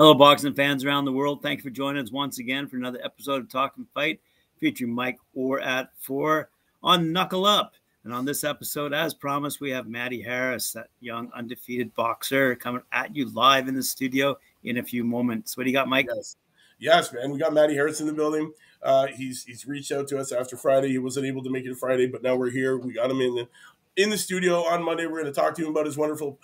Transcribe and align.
Hello, 0.00 0.14
boxing 0.14 0.54
fans 0.54 0.82
around 0.82 1.04
the 1.04 1.12
world. 1.12 1.42
Thank 1.42 1.58
you 1.58 1.62
for 1.62 1.68
joining 1.68 2.02
us 2.02 2.10
once 2.10 2.38
again 2.38 2.66
for 2.66 2.78
another 2.78 2.98
episode 3.04 3.42
of 3.42 3.50
Talk 3.50 3.74
and 3.76 3.86
Fight 3.92 4.18
featuring 4.58 4.94
Mike 4.94 5.18
Orr 5.34 5.60
at 5.60 5.90
four 5.98 6.48
on 6.82 7.12
Knuckle 7.12 7.44
Up. 7.44 7.74
And 8.04 8.14
on 8.14 8.24
this 8.24 8.42
episode, 8.42 8.94
as 8.94 9.12
promised, 9.12 9.60
we 9.60 9.70
have 9.72 9.86
Maddie 9.86 10.22
Harris, 10.22 10.72
that 10.72 10.88
young 11.00 11.30
undefeated 11.34 11.94
boxer, 11.94 12.56
coming 12.56 12.80
at 12.92 13.14
you 13.14 13.28
live 13.34 13.68
in 13.68 13.74
the 13.74 13.82
studio 13.82 14.38
in 14.64 14.78
a 14.78 14.82
few 14.82 15.04
moments. 15.04 15.54
What 15.54 15.64
do 15.64 15.70
you 15.70 15.76
got, 15.76 15.86
Mike? 15.86 16.06
Yes, 16.08 16.36
yes 16.78 17.12
man. 17.12 17.30
We 17.30 17.38
got 17.38 17.52
Maddie 17.52 17.74
Harris 17.74 18.00
in 18.00 18.06
the 18.06 18.14
building. 18.14 18.50
Uh, 18.82 19.08
he's 19.08 19.44
he's 19.44 19.66
reached 19.66 19.92
out 19.92 20.08
to 20.08 20.18
us 20.18 20.32
after 20.32 20.56
Friday. 20.56 20.88
He 20.88 20.98
wasn't 20.98 21.26
able 21.26 21.42
to 21.44 21.50
make 21.50 21.64
it 21.64 21.76
Friday, 21.76 22.06
but 22.06 22.22
now 22.22 22.36
we're 22.36 22.50
here. 22.50 22.78
We 22.78 22.94
got 22.94 23.10
him 23.10 23.20
in 23.20 23.34
the 23.34 23.48
in 23.96 24.10
the 24.10 24.18
studio 24.18 24.64
on 24.64 24.82
Monday. 24.82 25.06
We're 25.06 25.22
going 25.22 25.32
to 25.32 25.40
talk 25.40 25.54
to 25.56 25.62
him 25.62 25.70
about 25.70 25.86
his 25.86 25.96
wonderful 25.96 26.38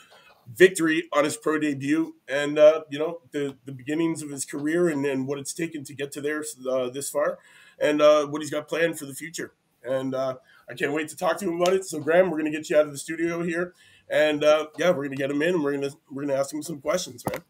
victory 0.54 1.08
on 1.12 1.24
his 1.24 1.36
pro 1.36 1.58
debut 1.58 2.14
and 2.28 2.58
uh, 2.58 2.82
you 2.88 2.98
know 2.98 3.20
the 3.32 3.56
the 3.64 3.72
beginnings 3.72 4.22
of 4.22 4.30
his 4.30 4.44
career 4.44 4.88
and, 4.88 5.04
and 5.04 5.26
what 5.26 5.38
it's 5.38 5.52
taken 5.52 5.82
to 5.84 5.94
get 5.94 6.12
to 6.12 6.20
there 6.20 6.44
uh, 6.70 6.88
this 6.90 7.10
far 7.10 7.38
and 7.80 8.00
uh, 8.00 8.26
what 8.26 8.40
he's 8.40 8.50
got 8.50 8.68
planned 8.68 8.98
for 8.98 9.06
the 9.06 9.14
future 9.14 9.54
and 9.84 10.14
uh, 10.14 10.36
i 10.70 10.74
can't 10.74 10.92
wait 10.92 11.08
to 11.08 11.16
talk 11.16 11.36
to 11.36 11.48
him 11.48 11.60
about 11.60 11.74
it 11.74 11.84
so 11.84 11.98
graham 11.98 12.30
we're 12.30 12.38
going 12.38 12.50
to 12.50 12.56
get 12.56 12.70
you 12.70 12.76
out 12.76 12.86
of 12.86 12.92
the 12.92 12.98
studio 12.98 13.42
here 13.42 13.74
and 14.08 14.44
uh, 14.44 14.66
yeah 14.78 14.88
we're 14.90 15.04
going 15.04 15.10
to 15.10 15.16
get 15.16 15.30
him 15.30 15.42
in 15.42 15.54
and 15.54 15.64
we're 15.64 15.72
going 15.72 15.82
to 15.82 15.96
we're 16.10 16.22
going 16.22 16.34
to 16.34 16.40
ask 16.40 16.54
him 16.54 16.62
some 16.62 16.80
questions 16.80 17.24
man 17.28 17.42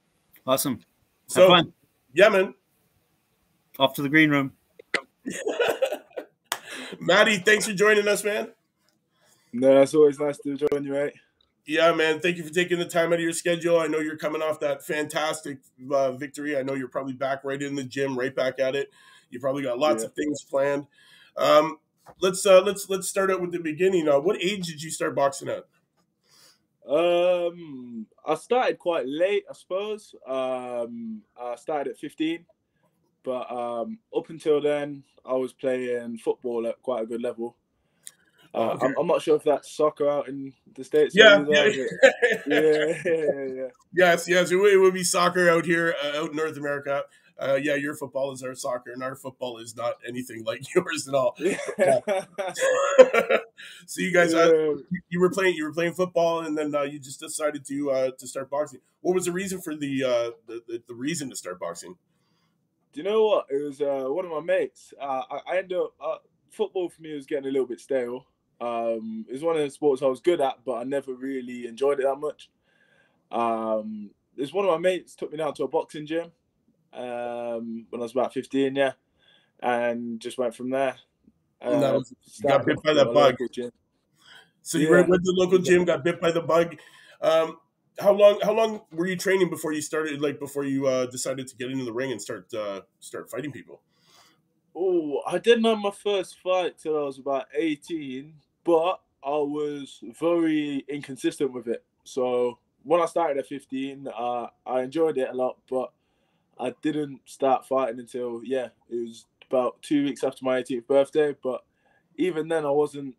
awesome 0.47 0.81
so 1.27 1.49
fun. 1.49 1.73
yeah 2.15 2.31
man 2.31 2.55
off 3.79 3.93
to 3.93 4.01
the 4.01 4.09
green 4.09 4.31
room 4.31 4.53
maddie 7.01 7.39
thanks 7.39 7.67
for 7.67 7.73
joining 7.73 8.07
us 8.09 8.25
man 8.25 8.49
no 9.53 9.83
it's 9.83 9.95
always 9.95 10.19
nice 10.19 10.39
to 10.39 10.57
join 10.57 10.85
you 10.85 10.93
mate 10.93 11.13
yeah, 11.67 11.93
man. 11.93 12.21
Thank 12.21 12.37
you 12.37 12.45
for 12.45 12.55
taking 12.55 12.79
the 12.79 12.85
time 12.85 13.09
out 13.09 13.19
of 13.19 13.21
your 13.21 13.33
schedule. 13.33 13.81
I 13.81 13.89
know 13.89 13.99
you're 13.99 14.17
coming 14.17 14.41
off 14.41 14.61
that 14.61 14.87
fantastic 14.87 15.59
uh, 15.91 16.13
victory. 16.13 16.57
I 16.57 16.63
know 16.63 16.75
you're 16.75 16.87
probably 16.87 17.15
back 17.15 17.43
right 17.43 17.61
in 17.61 17.75
the 17.75 17.83
gym, 17.83 18.17
right 18.17 18.35
back 18.35 18.61
at 18.61 18.77
it. 18.77 18.93
You 19.31 19.41
probably 19.41 19.65
got 19.65 19.79
lots 19.79 20.03
yeah. 20.03 20.07
of 20.07 20.15
things 20.15 20.45
planned. 20.45 20.87
Um, 21.37 21.79
let's 22.21 22.47
uh, 22.47 22.63
let's 22.63 22.89
let's 22.89 23.09
start 23.09 23.33
out 23.33 23.41
with 23.41 23.51
the 23.51 23.59
beginning. 23.59 24.09
Uh, 24.09 24.21
what 24.21 24.41
age 24.41 24.69
did 24.69 24.81
you 24.81 24.93
start 24.93 25.17
boxing 25.17 25.49
at? 25.49 25.65
Um, 26.89 28.07
I 28.25 28.37
started 28.37 28.79
quite 28.79 29.07
late, 29.09 29.43
I 29.51 29.53
suppose. 29.53 30.15
Um, 30.25 31.23
I 31.37 31.57
started 31.57 31.91
at 31.91 31.99
15, 31.99 32.45
but 33.27 33.51
um, 33.51 33.99
up 34.17 34.31
until 34.31 34.63
then, 34.63 35.03
I 35.25 35.35
was 35.35 35.53
playing 35.53 36.17
football 36.19 36.65
at 36.69 36.81
quite 36.81 37.03
a 37.03 37.07
good 37.07 37.21
level. 37.21 37.57
Uh, 38.55 38.71
okay. 38.71 38.87
I'm, 38.87 38.95
I'm, 39.01 39.07
not 39.09 39.21
sure 39.21 39.35
if 39.35 39.43
that's 39.43 39.71
soccer 39.71 40.09
out 40.09 40.29
in 40.29 40.53
the 40.77 40.85
states. 40.85 41.15
Yeah, 41.15 41.45
yeah. 41.49 41.65
yeah, 42.47 42.61
yeah, 43.05 43.45
yeah, 43.55 43.69
Yes, 43.93 44.29
yes, 44.29 44.51
it 44.53 44.57
would 44.57 44.95
be 44.95 45.03
soccer 45.03 45.51
out 45.51 45.67
here, 45.67 45.95
uh, 46.03 46.23
out 46.23 46.31
in 46.31 46.37
North 46.37 46.57
America. 46.57 47.03
Uh, 47.39 47.59
yeah, 47.61 47.75
your 47.75 47.95
football 47.95 48.33
is 48.33 48.43
our 48.45 48.55
soccer, 48.55 48.93
and 48.93 49.03
our 49.03 49.17
football 49.17 49.59
is 49.59 49.77
not 49.77 49.95
anything 50.09 50.45
like 50.45 50.63
yours 50.75 51.09
at 51.09 51.15
all. 51.15 51.35
Yeah. 51.39 51.59
so 53.87 54.01
you 54.01 54.13
guys, 54.13 54.33
uh, 54.33 54.77
you 55.11 55.21
were 55.21 55.31
playing, 55.31 55.55
you 55.55 55.65
were 55.65 55.73
playing 55.73 55.95
football, 55.95 56.41
and 56.41 56.57
then 56.57 56.75
uh, 56.75 56.83
you 56.83 57.01
just 57.01 57.21
decided 57.21 57.67
to 57.67 57.91
uh, 57.91 58.11
to 58.19 58.27
start 58.27 58.49
boxing. 58.49 58.81
What 59.01 59.15
was 59.15 59.27
the 59.27 59.33
reason 59.33 59.61
for 59.61 59.75
the, 59.75 60.05
uh, 60.05 60.31
the, 60.47 60.63
the 60.67 60.83
the 60.89 60.95
reason 60.95 61.29
to 61.29 61.37
start 61.37 61.61
boxing? 61.61 61.97
Do 62.97 63.03
you 63.03 63.09
know 63.11 63.27
what? 63.27 63.47
It 63.51 63.63
was 63.63 63.83
uh, 63.83 64.07
one 64.09 64.25
of 64.25 64.31
my 64.31 64.41
mates. 64.41 64.95
Uh, 64.99 65.21
I, 65.31 65.53
I 65.53 65.59
ended 65.59 65.77
up 65.77 65.93
uh, 66.03 66.17
football 66.51 66.89
for 66.89 67.03
me 67.03 67.15
was 67.15 67.27
getting 67.27 67.45
a 67.45 67.51
little 67.51 67.67
bit 67.67 67.79
stale. 67.79 68.25
Um, 68.59 69.27
it 69.29 69.35
was 69.35 69.43
one 69.43 69.55
of 69.55 69.61
the 69.61 69.69
sports 69.69 70.01
I 70.01 70.07
was 70.07 70.21
good 70.21 70.41
at, 70.41 70.65
but 70.65 70.77
I 70.77 70.85
never 70.85 71.13
really 71.13 71.67
enjoyed 71.67 72.01
it 72.01 72.05
that 72.05 72.17
much. 72.17 72.49
Um, 73.31 74.13
there's 74.35 74.55
one 74.55 74.65
of 74.65 74.71
my 74.71 74.79
mates 74.79 75.15
took 75.15 75.31
me 75.31 75.37
down 75.37 75.53
to 75.57 75.65
a 75.65 75.69
boxing 75.69 76.07
gym 76.07 76.33
um, 76.95 77.85
when 77.91 78.01
I 78.01 78.05
was 78.05 78.13
about 78.13 78.33
15, 78.33 78.75
yeah, 78.75 78.93
and 79.61 80.19
just 80.19 80.39
went 80.39 80.55
from 80.55 80.71
there. 80.71 80.97
No, 81.63 82.03
got 82.45 82.65
bit 82.65 82.83
by 82.83 82.95
the 82.95 83.05
bug. 83.05 83.37
So 84.63 84.79
you 84.79 84.87
yeah. 84.87 85.07
went 85.07 85.09
to 85.09 85.19
the 85.23 85.35
local 85.37 85.59
gym, 85.59 85.85
got 85.85 86.03
bit 86.03 86.19
by 86.19 86.31
the 86.31 86.41
bug. 86.41 86.79
Um, 87.21 87.59
how 87.99 88.13
long? 88.13 88.39
How 88.43 88.53
long 88.53 88.83
were 88.93 89.07
you 89.07 89.17
training 89.17 89.51
before 89.51 89.73
you 89.73 89.81
started? 89.81 90.21
Like 90.21 90.39
before 90.39 90.65
you 90.65 90.87
uh, 90.87 91.07
decided 91.07 91.47
to 91.49 91.57
get 91.57 91.71
into 91.71 91.85
the 91.85 91.93
ring 91.93 92.13
and 92.13 92.21
start 92.21 92.53
uh, 92.55 92.83
start 93.01 93.31
fighting 93.31 93.53
people? 93.53 93.81
Oh, 94.75 95.23
I 95.27 95.39
didn't 95.39 95.65
have 95.65 95.79
my 95.79 95.91
first 95.91 96.39
fight 96.41 96.79
till 96.79 96.99
I 96.99 97.03
was 97.03 97.19
about 97.19 97.47
18, 97.55 98.35
but 98.63 99.01
I 99.25 99.31
was 99.31 100.01
very 100.21 100.85
inconsistent 100.89 101.53
with 101.53 101.67
it. 101.67 101.83
So 102.05 102.59
when 102.83 103.01
I 103.01 103.07
started 103.07 103.39
at 103.39 103.47
15, 103.47 104.07
uh, 104.07 104.47
I 104.67 104.83
enjoyed 104.83 105.17
it 105.17 105.31
a 105.31 105.35
lot, 105.35 105.57
but 105.71 105.93
I 106.61 106.75
didn't 106.83 107.21
start 107.25 107.67
fighting 107.67 108.01
until 108.01 108.43
yeah, 108.45 108.69
it 108.91 108.97
was 108.97 109.27
about 109.51 109.81
two 109.83 110.05
weeks 110.05 110.23
after 110.23 110.45
my 110.45 110.63
18th 110.63 110.87
birthday. 110.87 111.35
But 111.43 111.65
even 112.17 112.49
then, 112.49 112.67
I 112.67 112.71
wasn't 112.71 113.15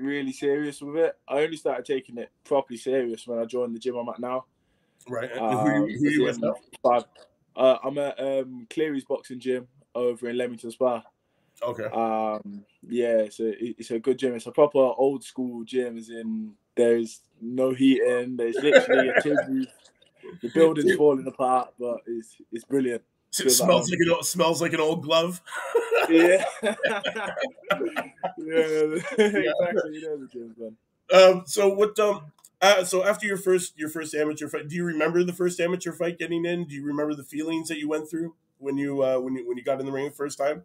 really 0.00 0.32
serious 0.32 0.80
with 0.80 0.96
it. 0.96 1.16
I 1.28 1.42
only 1.42 1.56
started 1.56 1.84
taking 1.84 2.18
it 2.18 2.30
properly 2.44 2.78
serious 2.78 3.26
when 3.26 3.38
I 3.38 3.44
joined 3.44 3.74
the 3.74 3.78
gym 3.78 3.96
I'm 3.96 4.08
at 4.08 4.18
now. 4.18 4.46
Right. 5.08 5.30
Um, 5.36 5.58
who, 5.58 5.86
who, 5.86 6.08
you 6.08 6.24
with 6.24 6.40
now? 6.40 6.54
Uh, 7.56 7.78
I'm 7.82 7.98
at 7.98 8.18
um, 8.18 8.66
Cleary's 8.70 9.04
boxing 9.04 9.40
gym 9.40 9.66
over 9.94 10.28
in 10.28 10.38
Leamington 10.38 10.70
Spa. 10.70 11.02
Okay. 11.62 11.84
Um, 11.84 12.64
yeah, 12.88 13.18
it's 13.18 13.40
a 13.40 13.52
it's 13.64 13.90
a 13.90 13.98
good 13.98 14.18
gym. 14.18 14.34
It's 14.34 14.46
a 14.46 14.52
proper 14.52 14.78
old 14.78 15.22
school 15.22 15.64
gym. 15.64 15.98
As 15.98 16.08
in, 16.08 16.52
there's 16.74 17.20
no 17.40 17.72
heating. 17.72 18.36
There's 18.36 18.56
literally 18.56 19.08
a 19.08 19.12
TV. 19.20 19.66
The 20.42 20.50
building's 20.54 20.94
falling 20.94 21.26
apart, 21.26 21.74
but 21.78 21.98
it's 22.06 22.36
it's 22.50 22.64
brilliant. 22.64 23.02
It 23.38 23.50
smells 23.50 23.90
like, 23.90 24.00
an 24.00 24.22
smells 24.24 24.60
like 24.60 24.72
an 24.72 24.80
old 24.80 25.02
glove. 25.02 25.40
yeah. 26.08 26.44
yeah, 28.38 28.56
exactly. 28.56 29.92
You 29.92 30.02
know 30.02 30.16
the 30.16 30.28
gym's 30.30 30.56
man. 30.58 30.76
Um, 31.12 31.42
so 31.46 31.68
what? 31.68 31.98
Um, 31.98 32.32
uh, 32.60 32.84
so 32.84 33.04
after 33.04 33.26
your 33.26 33.36
first 33.36 33.78
your 33.78 33.88
first 33.88 34.14
amateur 34.14 34.48
fight, 34.48 34.68
do 34.68 34.76
you 34.76 34.84
remember 34.84 35.22
the 35.22 35.32
first 35.32 35.60
amateur 35.60 35.92
fight 35.92 36.18
getting 36.18 36.44
in? 36.44 36.64
Do 36.64 36.74
you 36.74 36.84
remember 36.84 37.14
the 37.14 37.22
feelings 37.22 37.68
that 37.68 37.78
you 37.78 37.88
went 37.88 38.10
through 38.10 38.34
when 38.58 38.76
you 38.76 39.02
uh, 39.02 39.18
when 39.18 39.36
you 39.36 39.46
when 39.46 39.56
you 39.56 39.64
got 39.64 39.80
in 39.80 39.86
the 39.86 39.92
ring 39.92 40.06
the 40.06 40.10
first 40.10 40.38
time? 40.38 40.64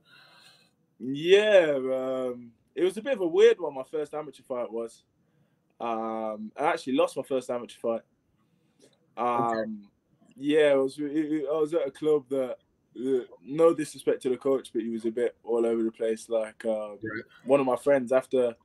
Yeah, 1.00 1.76
um, 1.76 2.52
it 2.74 2.84
was 2.84 2.98
a 2.98 3.02
bit 3.02 3.14
of 3.14 3.22
a 3.22 3.28
weird 3.28 3.60
one. 3.60 3.76
My 3.76 3.84
first 3.84 4.14
amateur 4.14 4.44
fight 4.44 4.72
was. 4.72 5.04
Um, 5.80 6.52
I 6.58 6.68
actually 6.68 6.94
lost 6.94 7.18
my 7.18 7.24
first 7.24 7.50
amateur 7.50 7.78
fight. 7.82 8.02
Um, 9.18 9.44
okay. 9.44 9.72
Yeah, 10.36 10.74
it 10.74 10.78
was. 10.78 10.98
It, 11.00 11.12
it, 11.12 11.46
I 11.50 11.58
was 11.58 11.74
at 11.74 11.88
a 11.88 11.92
club 11.92 12.26
that, 12.30 12.58
uh, 12.98 13.26
no 13.44 13.74
disrespect 13.74 14.22
to 14.24 14.30
the 14.30 14.38
coach, 14.38 14.70
but 14.74 14.82
he 14.82 14.90
was 14.90 15.06
a 15.06 15.12
bit 15.12 15.36
all 15.44 15.66
over 15.66 15.84
the 15.84 15.92
place. 15.92 16.30
Like 16.30 16.64
uh, 16.66 16.92
right. 16.92 17.24
one 17.46 17.60
of 17.60 17.66
my 17.66 17.76
friends, 17.76 18.12
after 18.12 18.56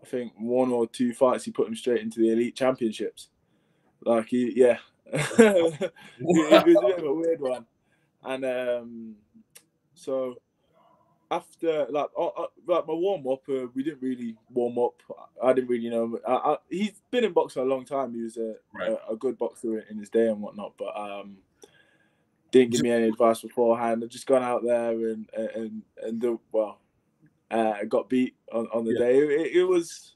I 0.00 0.06
think 0.06 0.32
one 0.38 0.70
or 0.70 0.86
two 0.86 1.12
fights, 1.12 1.44
he 1.44 1.50
put 1.50 1.68
him 1.68 1.76
straight 1.76 2.02
into 2.02 2.20
the 2.20 2.30
elite 2.30 2.56
championships. 2.56 3.28
Like 4.04 4.28
he, 4.28 4.52
yeah, 4.56 4.78
it, 5.06 5.82
it, 5.82 5.92
was 6.20 6.52
a 6.52 6.64
bit 6.64 6.98
of 6.98 7.04
a 7.04 7.14
weird 7.14 7.40
one, 7.40 7.66
and 8.24 8.44
um, 8.44 9.14
so 9.94 10.36
after 11.32 11.86
like 11.88 12.10
uh, 12.16 12.26
uh, 12.26 12.46
like 12.66 12.86
my 12.86 12.92
warm 12.92 13.26
up, 13.26 13.42
uh, 13.48 13.66
we 13.74 13.82
didn't 13.82 14.02
really 14.02 14.36
warm 14.52 14.78
up. 14.78 15.02
I 15.42 15.54
didn't 15.54 15.70
really 15.70 15.88
know. 15.88 16.18
I, 16.28 16.32
I, 16.32 16.56
he's 16.68 16.92
been 17.10 17.24
in 17.24 17.32
boxing 17.32 17.62
a 17.62 17.64
long 17.64 17.86
time. 17.86 18.14
He 18.14 18.20
was 18.20 18.36
a, 18.36 18.56
right. 18.74 18.90
a, 18.90 19.12
a, 19.12 19.16
good 19.16 19.38
boxer 19.38 19.80
in 19.80 19.96
his 19.96 20.10
day 20.10 20.28
and 20.28 20.42
whatnot, 20.42 20.74
but 20.76 20.94
um, 20.94 21.38
didn't 22.50 22.72
give 22.72 22.82
me 22.82 22.90
any 22.90 23.08
advice 23.08 23.40
beforehand. 23.40 24.04
I've 24.04 24.10
just 24.10 24.26
gone 24.26 24.42
out 24.42 24.62
there 24.62 24.90
and 24.90 25.26
and 25.32 25.82
and 26.02 26.20
the, 26.20 26.38
well, 26.52 26.78
uh, 27.50 27.82
got 27.88 28.10
beat 28.10 28.34
on, 28.52 28.66
on 28.66 28.84
the 28.84 28.92
yeah. 28.92 28.98
day. 28.98 29.18
It, 29.18 29.56
it, 29.56 29.64
was 29.64 30.14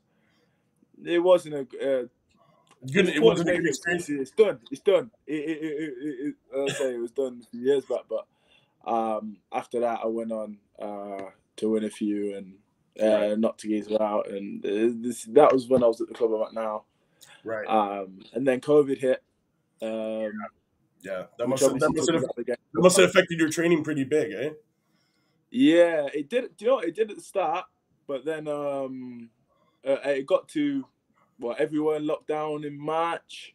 it 1.02 1.18
wasn't 1.18 1.54
a. 1.54 2.00
Uh, 2.02 2.06
Good, 2.92 3.08
it 3.08 3.22
wasn't 3.22 3.48
a 3.48 3.56
good 3.56 3.66
experience. 3.66 4.08
It's 4.10 4.30
done. 4.30 4.60
It's 4.70 4.82
done. 4.82 5.10
It, 5.26 5.34
it, 5.34 5.58
it, 5.62 5.94
it, 5.98 6.34
it, 6.52 6.70
I 6.70 6.72
say 6.72 6.94
it 6.94 7.00
was 7.00 7.10
done 7.10 7.42
a 7.42 7.50
few 7.50 7.60
years 7.60 7.84
back, 7.86 8.02
but 8.08 8.26
um, 8.86 9.38
after 9.52 9.80
that, 9.80 10.00
I 10.02 10.06
went 10.06 10.32
on 10.32 10.58
uh, 10.80 11.30
to 11.56 11.70
win 11.70 11.84
a 11.84 11.90
few 11.90 12.36
and 12.36 12.54
uh, 13.00 13.28
right. 13.28 13.38
knock 13.38 13.58
Geezer 13.58 14.00
out, 14.00 14.30
and 14.30 14.64
uh, 14.64 14.94
this, 15.02 15.24
that 15.24 15.52
was 15.52 15.68
when 15.68 15.82
I 15.82 15.86
was 15.86 16.00
at 16.00 16.08
the 16.08 16.14
club 16.14 16.32
I'm 16.32 16.42
at 16.42 16.54
now. 16.54 16.84
Right. 17.44 17.66
Um, 17.66 18.20
and 18.32 18.46
then 18.46 18.60
COVID 18.60 18.98
hit. 18.98 19.22
Um, 19.82 20.32
yeah, 21.02 21.24
that 21.38 21.48
must, 21.48 21.62
have, 21.62 21.78
that, 21.78 21.92
must 21.94 22.10
have, 22.10 22.22
that 22.22 22.58
must 22.74 22.96
have 22.96 23.10
affected 23.10 23.38
your 23.38 23.50
training 23.50 23.84
pretty 23.84 24.04
big, 24.04 24.32
eh? 24.32 24.50
Yeah, 25.50 26.08
it 26.12 26.28
did. 26.28 26.56
Do 26.56 26.64
you 26.64 26.70
know 26.70 26.78
it 26.80 26.94
did 26.94 27.10
at 27.10 27.16
the 27.16 27.22
start, 27.22 27.66
but 28.06 28.24
then 28.24 28.48
um, 28.48 29.30
uh, 29.86 29.98
it 30.04 30.26
got 30.26 30.48
to 30.48 30.84
well, 31.38 31.54
everyone 31.58 32.06
locked 32.06 32.28
down 32.28 32.64
in 32.64 32.78
March. 32.78 33.54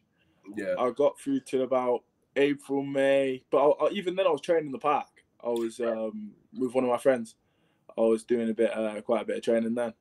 Yeah, 0.56 0.74
I 0.78 0.90
got 0.90 1.18
through 1.20 1.40
till 1.40 1.62
about 1.62 2.02
April, 2.36 2.82
May, 2.82 3.44
but 3.50 3.58
I, 3.58 3.86
I, 3.86 3.90
even 3.90 4.16
then 4.16 4.26
I 4.26 4.30
was 4.30 4.40
training 4.40 4.66
in 4.66 4.72
the 4.72 4.78
park. 4.78 5.06
I 5.44 5.48
was 5.48 5.80
um, 5.80 6.32
with 6.56 6.74
one 6.74 6.84
of 6.84 6.90
my 6.90 6.98
friends. 6.98 7.36
I 7.96 8.00
was 8.00 8.24
doing 8.24 8.48
a 8.48 8.54
bit, 8.54 8.76
uh, 8.76 9.00
quite 9.02 9.22
a 9.22 9.26
bit 9.26 9.36
of 9.36 9.42
training 9.42 9.74
then. 9.74 9.92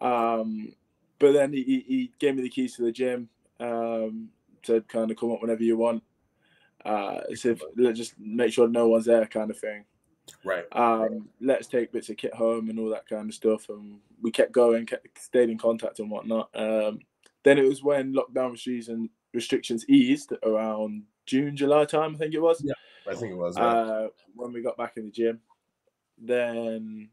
Um, 0.00 0.72
but 1.18 1.32
then 1.32 1.52
he, 1.52 1.62
he 1.62 2.12
gave 2.18 2.36
me 2.36 2.42
the 2.42 2.48
keys 2.48 2.76
to 2.76 2.82
the 2.82 2.92
gym. 2.92 3.28
Um, 3.60 4.30
said 4.64 4.88
kind 4.88 5.10
of 5.10 5.16
come 5.16 5.32
up 5.32 5.40
whenever 5.40 5.62
you 5.62 5.76
want. 5.76 6.02
Uh, 6.84 7.20
said 7.34 7.60
just 7.94 8.18
make 8.18 8.52
sure 8.52 8.68
no 8.68 8.88
one's 8.88 9.04
there, 9.04 9.26
kind 9.26 9.50
of 9.50 9.58
thing. 9.58 9.84
Right. 10.44 10.64
Um, 10.72 11.28
let's 11.40 11.66
take 11.66 11.92
bits 11.92 12.08
of 12.08 12.16
kit 12.16 12.34
home 12.34 12.70
and 12.70 12.78
all 12.78 12.90
that 12.90 13.08
kind 13.08 13.28
of 13.28 13.34
stuff, 13.34 13.68
and 13.68 13.98
we 14.20 14.30
kept 14.30 14.52
going, 14.52 14.86
kept 14.86 15.06
stayed 15.20 15.50
in 15.50 15.58
contact 15.58 15.98
and 15.98 16.10
whatnot. 16.10 16.48
Um, 16.54 17.00
then 17.44 17.58
it 17.58 17.68
was 17.68 17.82
when 17.82 18.14
lockdown 18.14 18.52
restrictions 18.52 19.10
restrictions 19.34 19.88
eased 19.88 20.32
around 20.42 21.04
June, 21.26 21.56
July 21.56 21.84
time, 21.84 22.14
I 22.14 22.18
think 22.18 22.34
it 22.34 22.40
was. 22.40 22.62
Yeah, 22.64 22.74
I 23.08 23.14
think 23.14 23.32
it 23.32 23.36
was. 23.36 23.56
Yeah. 23.56 23.64
Uh, 23.64 24.08
when 24.34 24.52
we 24.52 24.62
got 24.62 24.76
back 24.76 24.96
in 24.96 25.06
the 25.06 25.10
gym, 25.10 25.40
then 26.18 27.10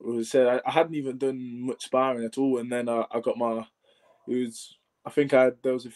was 0.00 0.30
said 0.30 0.46
I, 0.46 0.60
I, 0.66 0.70
hadn't 0.70 0.94
even 0.94 1.18
done 1.18 1.66
much 1.66 1.84
sparring 1.84 2.24
at 2.24 2.38
all, 2.38 2.58
and 2.58 2.70
then 2.70 2.88
I, 2.88 3.04
I 3.10 3.20
got 3.20 3.38
my. 3.38 3.66
It 4.28 4.36
was 4.36 4.76
I 5.04 5.10
think 5.10 5.34
I 5.34 5.52
there 5.62 5.72
was 5.72 5.86
a, 5.86 5.90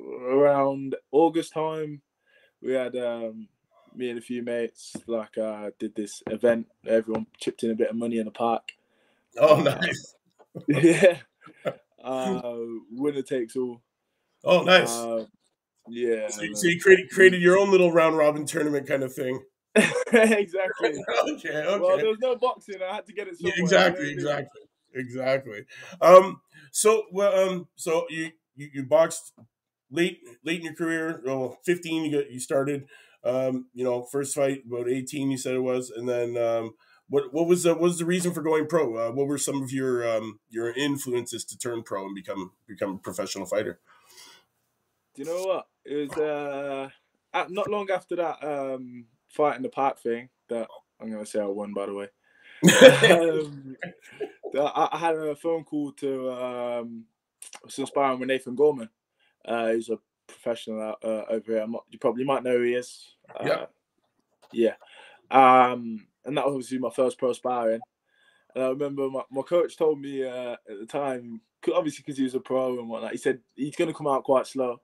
around 0.00 0.96
August 1.10 1.52
time. 1.52 2.02
We 2.62 2.72
had 2.72 2.96
um, 2.96 3.48
me 3.94 4.10
and 4.10 4.18
a 4.18 4.22
few 4.22 4.42
mates 4.42 4.96
like 5.06 5.36
uh, 5.38 5.70
did 5.78 5.94
this 5.94 6.22
event. 6.26 6.66
Everyone 6.86 7.26
chipped 7.38 7.62
in 7.62 7.70
a 7.70 7.74
bit 7.76 7.90
of 7.90 7.96
money 7.96 8.18
in 8.18 8.26
the 8.26 8.30
park. 8.30 8.72
Oh, 9.38 9.60
nice. 9.60 10.14
yeah. 10.68 11.18
Uh, 12.04 12.58
winner 12.90 13.22
takes 13.22 13.56
all. 13.56 13.80
Oh, 14.44 14.62
nice. 14.62 14.94
Uh, 14.94 15.24
yeah. 15.88 16.28
So, 16.28 16.42
so, 16.54 16.66
you 16.66 16.80
created 16.80 17.10
created 17.10 17.42
your 17.42 17.58
own 17.58 17.70
little 17.70 17.92
round 17.92 18.16
robin 18.16 18.46
tournament 18.46 18.86
kind 18.86 19.02
of 19.02 19.12
thing. 19.12 19.40
exactly. 19.74 20.62
okay. 21.28 21.48
Okay. 21.48 21.78
Well, 21.80 21.96
there 21.96 22.06
was 22.06 22.18
no 22.20 22.36
boxing. 22.36 22.76
I 22.88 22.94
had 22.94 23.06
to 23.06 23.12
get 23.12 23.28
it 23.28 23.38
somewhere. 23.38 23.54
Yeah, 23.56 23.62
exactly. 23.62 24.12
Exactly. 24.12 24.62
Exactly. 24.94 25.64
Um. 26.00 26.40
So 26.70 27.04
well. 27.12 27.48
Um. 27.48 27.68
So 27.74 28.06
you 28.08 28.30
you, 28.54 28.68
you 28.72 28.82
boxed 28.84 29.32
late 29.90 30.20
late 30.44 30.60
in 30.60 30.66
your 30.66 30.74
career. 30.74 31.20
Well, 31.24 31.58
fifteen. 31.64 32.04
You 32.04 32.22
got 32.22 32.30
you 32.30 32.38
started. 32.38 32.86
Um. 33.24 33.66
You 33.74 33.84
know, 33.84 34.04
first 34.04 34.34
fight 34.34 34.62
about 34.66 34.88
eighteen. 34.88 35.30
You 35.30 35.38
said 35.38 35.54
it 35.54 35.60
was, 35.60 35.90
and 35.90 36.08
then 36.08 36.36
um. 36.36 36.74
What, 37.06 37.34
what 37.34 37.46
was 37.46 37.64
the 37.64 37.74
what 37.74 37.82
was 37.82 37.98
the 37.98 38.06
reason 38.06 38.32
for 38.32 38.40
going 38.40 38.66
pro? 38.66 38.96
Uh, 38.96 39.12
what 39.12 39.26
were 39.26 39.36
some 39.36 39.62
of 39.62 39.70
your 39.70 40.08
um, 40.08 40.40
your 40.48 40.72
influences 40.72 41.44
to 41.44 41.58
turn 41.58 41.82
pro 41.82 42.06
and 42.06 42.14
become 42.14 42.52
become 42.66 42.92
a 42.92 42.98
professional 42.98 43.44
fighter? 43.44 43.78
Do 45.14 45.22
you 45.22 45.28
know 45.28 45.44
what? 45.44 45.66
It 45.84 46.08
was 46.08 46.18
uh, 46.18 46.88
not 47.48 47.70
long 47.70 47.90
after 47.90 48.16
that 48.16 48.42
um, 48.42 49.06
fight 49.28 49.56
in 49.56 49.62
the 49.62 49.68
park 49.68 49.98
thing 50.00 50.28
that 50.48 50.68
I'm 51.00 51.10
gonna 51.10 51.26
say 51.26 51.40
I 51.40 51.46
won. 51.46 51.72
By 51.72 51.86
the 51.86 51.94
way, 51.94 52.08
um, 53.10 53.76
I, 54.54 54.88
I, 54.92 54.98
had 54.98 55.16
a 55.16 55.36
phone 55.36 55.64
call 55.64 55.92
to 55.92 56.30
um, 56.32 57.04
some 57.68 57.86
sparring 57.86 58.20
with 58.20 58.28
Nathan 58.28 58.54
Gorman. 58.54 58.88
Uh, 59.44 59.72
he's 59.72 59.90
a 59.90 59.98
professional 60.26 60.80
out, 60.80 60.98
uh, 61.04 61.24
over 61.28 61.52
here. 61.52 61.66
Not, 61.66 61.84
you 61.90 61.98
probably 61.98 62.24
might 62.24 62.42
know 62.42 62.56
who 62.56 62.64
he 62.64 62.74
is. 62.74 63.14
Uh, 63.38 63.44
yeah. 63.44 63.66
Yeah. 64.52 64.74
Um, 65.30 66.06
and 66.24 66.36
that 66.36 66.46
was 66.46 66.54
obviously 66.54 66.78
my 66.78 66.90
first 66.90 67.18
pro 67.18 67.32
sparring. 67.32 67.80
And 68.54 68.64
I 68.64 68.68
remember 68.68 69.10
my, 69.10 69.22
my 69.30 69.42
coach 69.42 69.76
told 69.76 70.00
me 70.00 70.24
uh, 70.24 70.52
at 70.52 70.78
the 70.80 70.86
time, 70.86 71.40
obviously 71.74 72.02
because 72.04 72.16
he 72.16 72.24
was 72.24 72.34
a 72.34 72.40
pro 72.40 72.78
and 72.78 72.88
whatnot, 72.88 73.12
he 73.12 73.18
said 73.18 73.40
he's 73.54 73.76
going 73.76 73.88
to 73.88 73.96
come 73.96 74.06
out 74.06 74.24
quite 74.24 74.46
slow. 74.46 74.80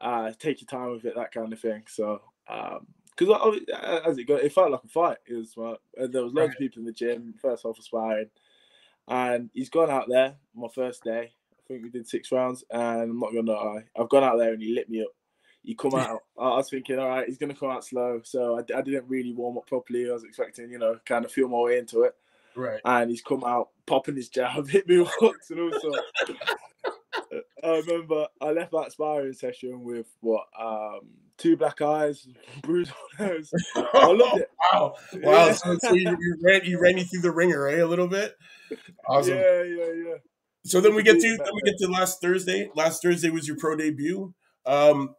Uh, 0.00 0.32
take 0.38 0.60
your 0.60 0.68
time 0.68 0.92
with 0.92 1.04
it, 1.04 1.14
that 1.16 1.32
kind 1.32 1.52
of 1.52 1.60
thing. 1.60 1.82
So, 1.88 2.22
because 2.46 3.28
um, 3.28 3.60
as 4.06 4.18
it 4.18 4.24
got, 4.24 4.42
it 4.42 4.52
felt 4.52 4.70
like 4.70 4.84
a 4.84 4.88
fight. 4.88 5.18
It 5.26 5.34
was 5.34 5.54
uh, 5.58 5.76
there 6.06 6.22
was 6.22 6.32
loads 6.32 6.50
right. 6.50 6.50
of 6.50 6.58
people 6.58 6.80
in 6.80 6.86
the 6.86 6.92
gym, 6.92 7.34
first 7.40 7.64
half 7.64 7.78
of 7.78 7.84
sparring, 7.84 8.30
and 9.08 9.50
he's 9.54 9.70
gone 9.70 9.90
out 9.90 10.06
there 10.08 10.36
my 10.54 10.68
first 10.74 11.02
day. 11.02 11.32
I 11.52 11.62
think 11.66 11.82
we 11.82 11.90
did 11.90 12.08
six 12.08 12.30
rounds, 12.32 12.64
and 12.70 13.02
I'm 13.02 13.18
not 13.18 13.34
gonna 13.34 13.52
lie, 13.52 13.84
I've 13.98 14.08
gone 14.08 14.24
out 14.24 14.38
there 14.38 14.52
and 14.52 14.62
he 14.62 14.72
lit 14.72 14.88
me 14.88 15.02
up 15.02 15.12
He 15.62 15.74
come 15.74 15.94
out. 15.96 16.22
I 16.38 16.56
was 16.56 16.70
thinking, 16.70 16.98
all 16.98 17.08
right, 17.08 17.26
he's 17.26 17.38
going 17.38 17.52
to 17.52 17.58
come 17.58 17.70
out 17.70 17.84
slow. 17.84 18.20
So 18.24 18.56
I, 18.56 18.60
I, 18.76 18.82
didn't 18.82 19.08
really 19.08 19.32
warm 19.32 19.58
up 19.58 19.66
properly. 19.66 20.08
I 20.08 20.12
was 20.12 20.24
expecting, 20.24 20.70
you 20.70 20.78
know, 20.78 20.98
kind 21.04 21.24
of 21.24 21.32
feel 21.32 21.48
my 21.48 21.58
way 21.58 21.78
into 21.78 22.02
it. 22.02 22.14
Right. 22.56 22.80
And 22.84 23.10
he's 23.10 23.22
come 23.22 23.44
out 23.44 23.68
popping 23.86 24.16
his 24.16 24.28
jab, 24.28 24.68
hit 24.70 24.88
me 24.88 24.98
with 24.98 25.12
hooks 25.18 25.50
and 25.50 25.60
all 25.60 25.80
sorts. 25.80 26.02
I 27.62 27.68
remember 27.78 28.26
I 28.40 28.52
left 28.52 28.72
that 28.72 28.92
sparring 28.92 29.32
session 29.32 29.82
with 29.82 30.06
what 30.20 30.44
um, 30.58 31.00
two 31.36 31.56
black 31.56 31.80
eyes, 31.80 32.26
bruised 32.62 32.92
nose. 33.18 33.50
I 33.76 34.06
loved 34.06 34.40
it. 34.40 34.50
wow, 34.72 34.94
wow! 35.14 35.46
Yeah. 35.46 35.52
So, 35.52 35.78
so 35.78 35.92
you, 35.92 36.10
you, 36.10 36.36
ran 36.42 36.64
you 36.64 36.80
ran 36.80 36.98
you 36.98 37.04
through 37.04 37.22
the 37.22 37.30
ringer, 37.30 37.68
eh? 37.68 37.82
A 37.82 37.86
little 37.86 38.08
bit. 38.08 38.34
Awesome. 39.08 39.36
Yeah, 39.36 39.62
yeah, 39.62 39.92
yeah. 40.06 40.14
So 40.64 40.80
then 40.80 40.94
we 40.94 41.02
get 41.02 41.20
to 41.20 41.36
then 41.36 41.54
we 41.54 41.62
get 41.62 41.78
to 41.78 41.88
last 41.88 42.20
Thursday. 42.20 42.70
Last 42.74 43.02
Thursday 43.02 43.30
was 43.30 43.46
your 43.46 43.56
pro 43.56 43.76
debut. 43.76 44.34
Um, 44.66 45.14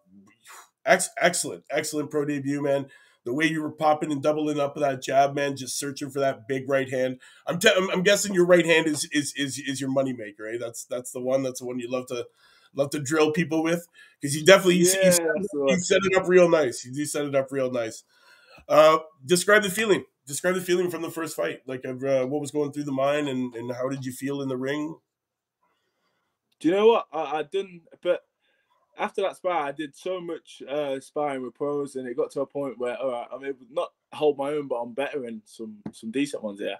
Ex- 0.85 1.09
excellent, 1.21 1.63
excellent 1.69 2.09
pro 2.09 2.25
debut, 2.25 2.61
man. 2.61 2.87
The 3.25 3.33
way 3.33 3.45
you 3.45 3.61
were 3.61 3.71
popping 3.71 4.11
and 4.11 4.23
doubling 4.23 4.59
up 4.59 4.75
that 4.75 5.03
jab, 5.03 5.35
man, 5.35 5.57
just 5.57 5.77
searching 5.77 6.09
for 6.09 6.19
that 6.19 6.47
big 6.47 6.69
right 6.69 6.89
hand. 6.89 7.19
I'm, 7.45 7.59
te- 7.59 7.73
I'm, 7.75 7.89
I'm 7.91 8.03
guessing 8.03 8.33
your 8.33 8.45
right 8.45 8.65
hand 8.65 8.87
is 8.87 9.07
is 9.11 9.33
is 9.35 9.59
is 9.59 9.81
your 9.81 9.89
moneymaker, 9.89 10.41
right? 10.41 10.59
That's 10.59 10.85
that's 10.85 11.11
the 11.11 11.19
one. 11.19 11.43
That's 11.43 11.59
the 11.59 11.65
one 11.65 11.79
you 11.79 11.89
love 11.91 12.07
to 12.07 12.25
love 12.73 12.89
to 12.91 12.99
drill 12.99 13.31
people 13.31 13.61
with 13.61 13.87
because 14.19 14.35
you 14.35 14.45
definitely 14.45 14.77
you, 14.77 14.87
yeah, 14.87 15.05
you, 15.05 15.11
set, 15.11 15.27
you, 15.53 15.79
set, 15.79 15.99
it 16.03 16.17
up 16.17 16.27
real 16.27 16.49
nice. 16.49 16.85
You 16.85 16.93
do 16.93 17.05
set 17.05 17.25
it 17.25 17.35
up 17.35 17.51
real 17.51 17.71
nice. 17.71 18.03
Uh, 18.67 18.99
describe 19.25 19.63
the 19.63 19.69
feeling. 19.69 20.05
Describe 20.25 20.55
the 20.55 20.61
feeling 20.61 20.91
from 20.91 21.01
the 21.01 21.09
first 21.09 21.35
fight. 21.35 21.61
Like, 21.65 21.83
uh, 21.85 21.93
what 21.93 22.41
was 22.41 22.51
going 22.51 22.71
through 22.71 22.83
the 22.83 22.91
mind, 22.91 23.27
and 23.27 23.53
and 23.55 23.71
how 23.71 23.89
did 23.89 24.05
you 24.05 24.11
feel 24.11 24.41
in 24.41 24.47
the 24.47 24.57
ring? 24.57 24.95
Do 26.59 26.67
you 26.67 26.75
know 26.75 26.87
what 26.87 27.07
I, 27.11 27.39
I 27.39 27.43
didn't? 27.43 27.81
But 28.01 28.21
after 28.99 29.21
that 29.21 29.37
spar, 29.37 29.67
I 29.67 29.71
did 29.71 29.95
so 29.95 30.19
much 30.19 30.61
uh, 30.69 30.99
sparring 30.99 31.41
with 31.41 31.55
pros, 31.55 31.95
and 31.95 32.07
it 32.07 32.17
got 32.17 32.31
to 32.31 32.41
a 32.41 32.45
point 32.45 32.77
where 32.77 32.97
all 32.97 33.11
right, 33.11 33.27
I'm 33.33 33.43
able 33.43 33.65
to 33.65 33.73
not 33.73 33.89
hold 34.13 34.37
my 34.37 34.51
own, 34.51 34.67
but 34.67 34.75
I'm 34.75 34.93
better 34.93 35.25
in 35.25 35.41
some 35.45 35.77
some 35.91 36.11
decent 36.11 36.43
ones 36.43 36.59
here. 36.59 36.77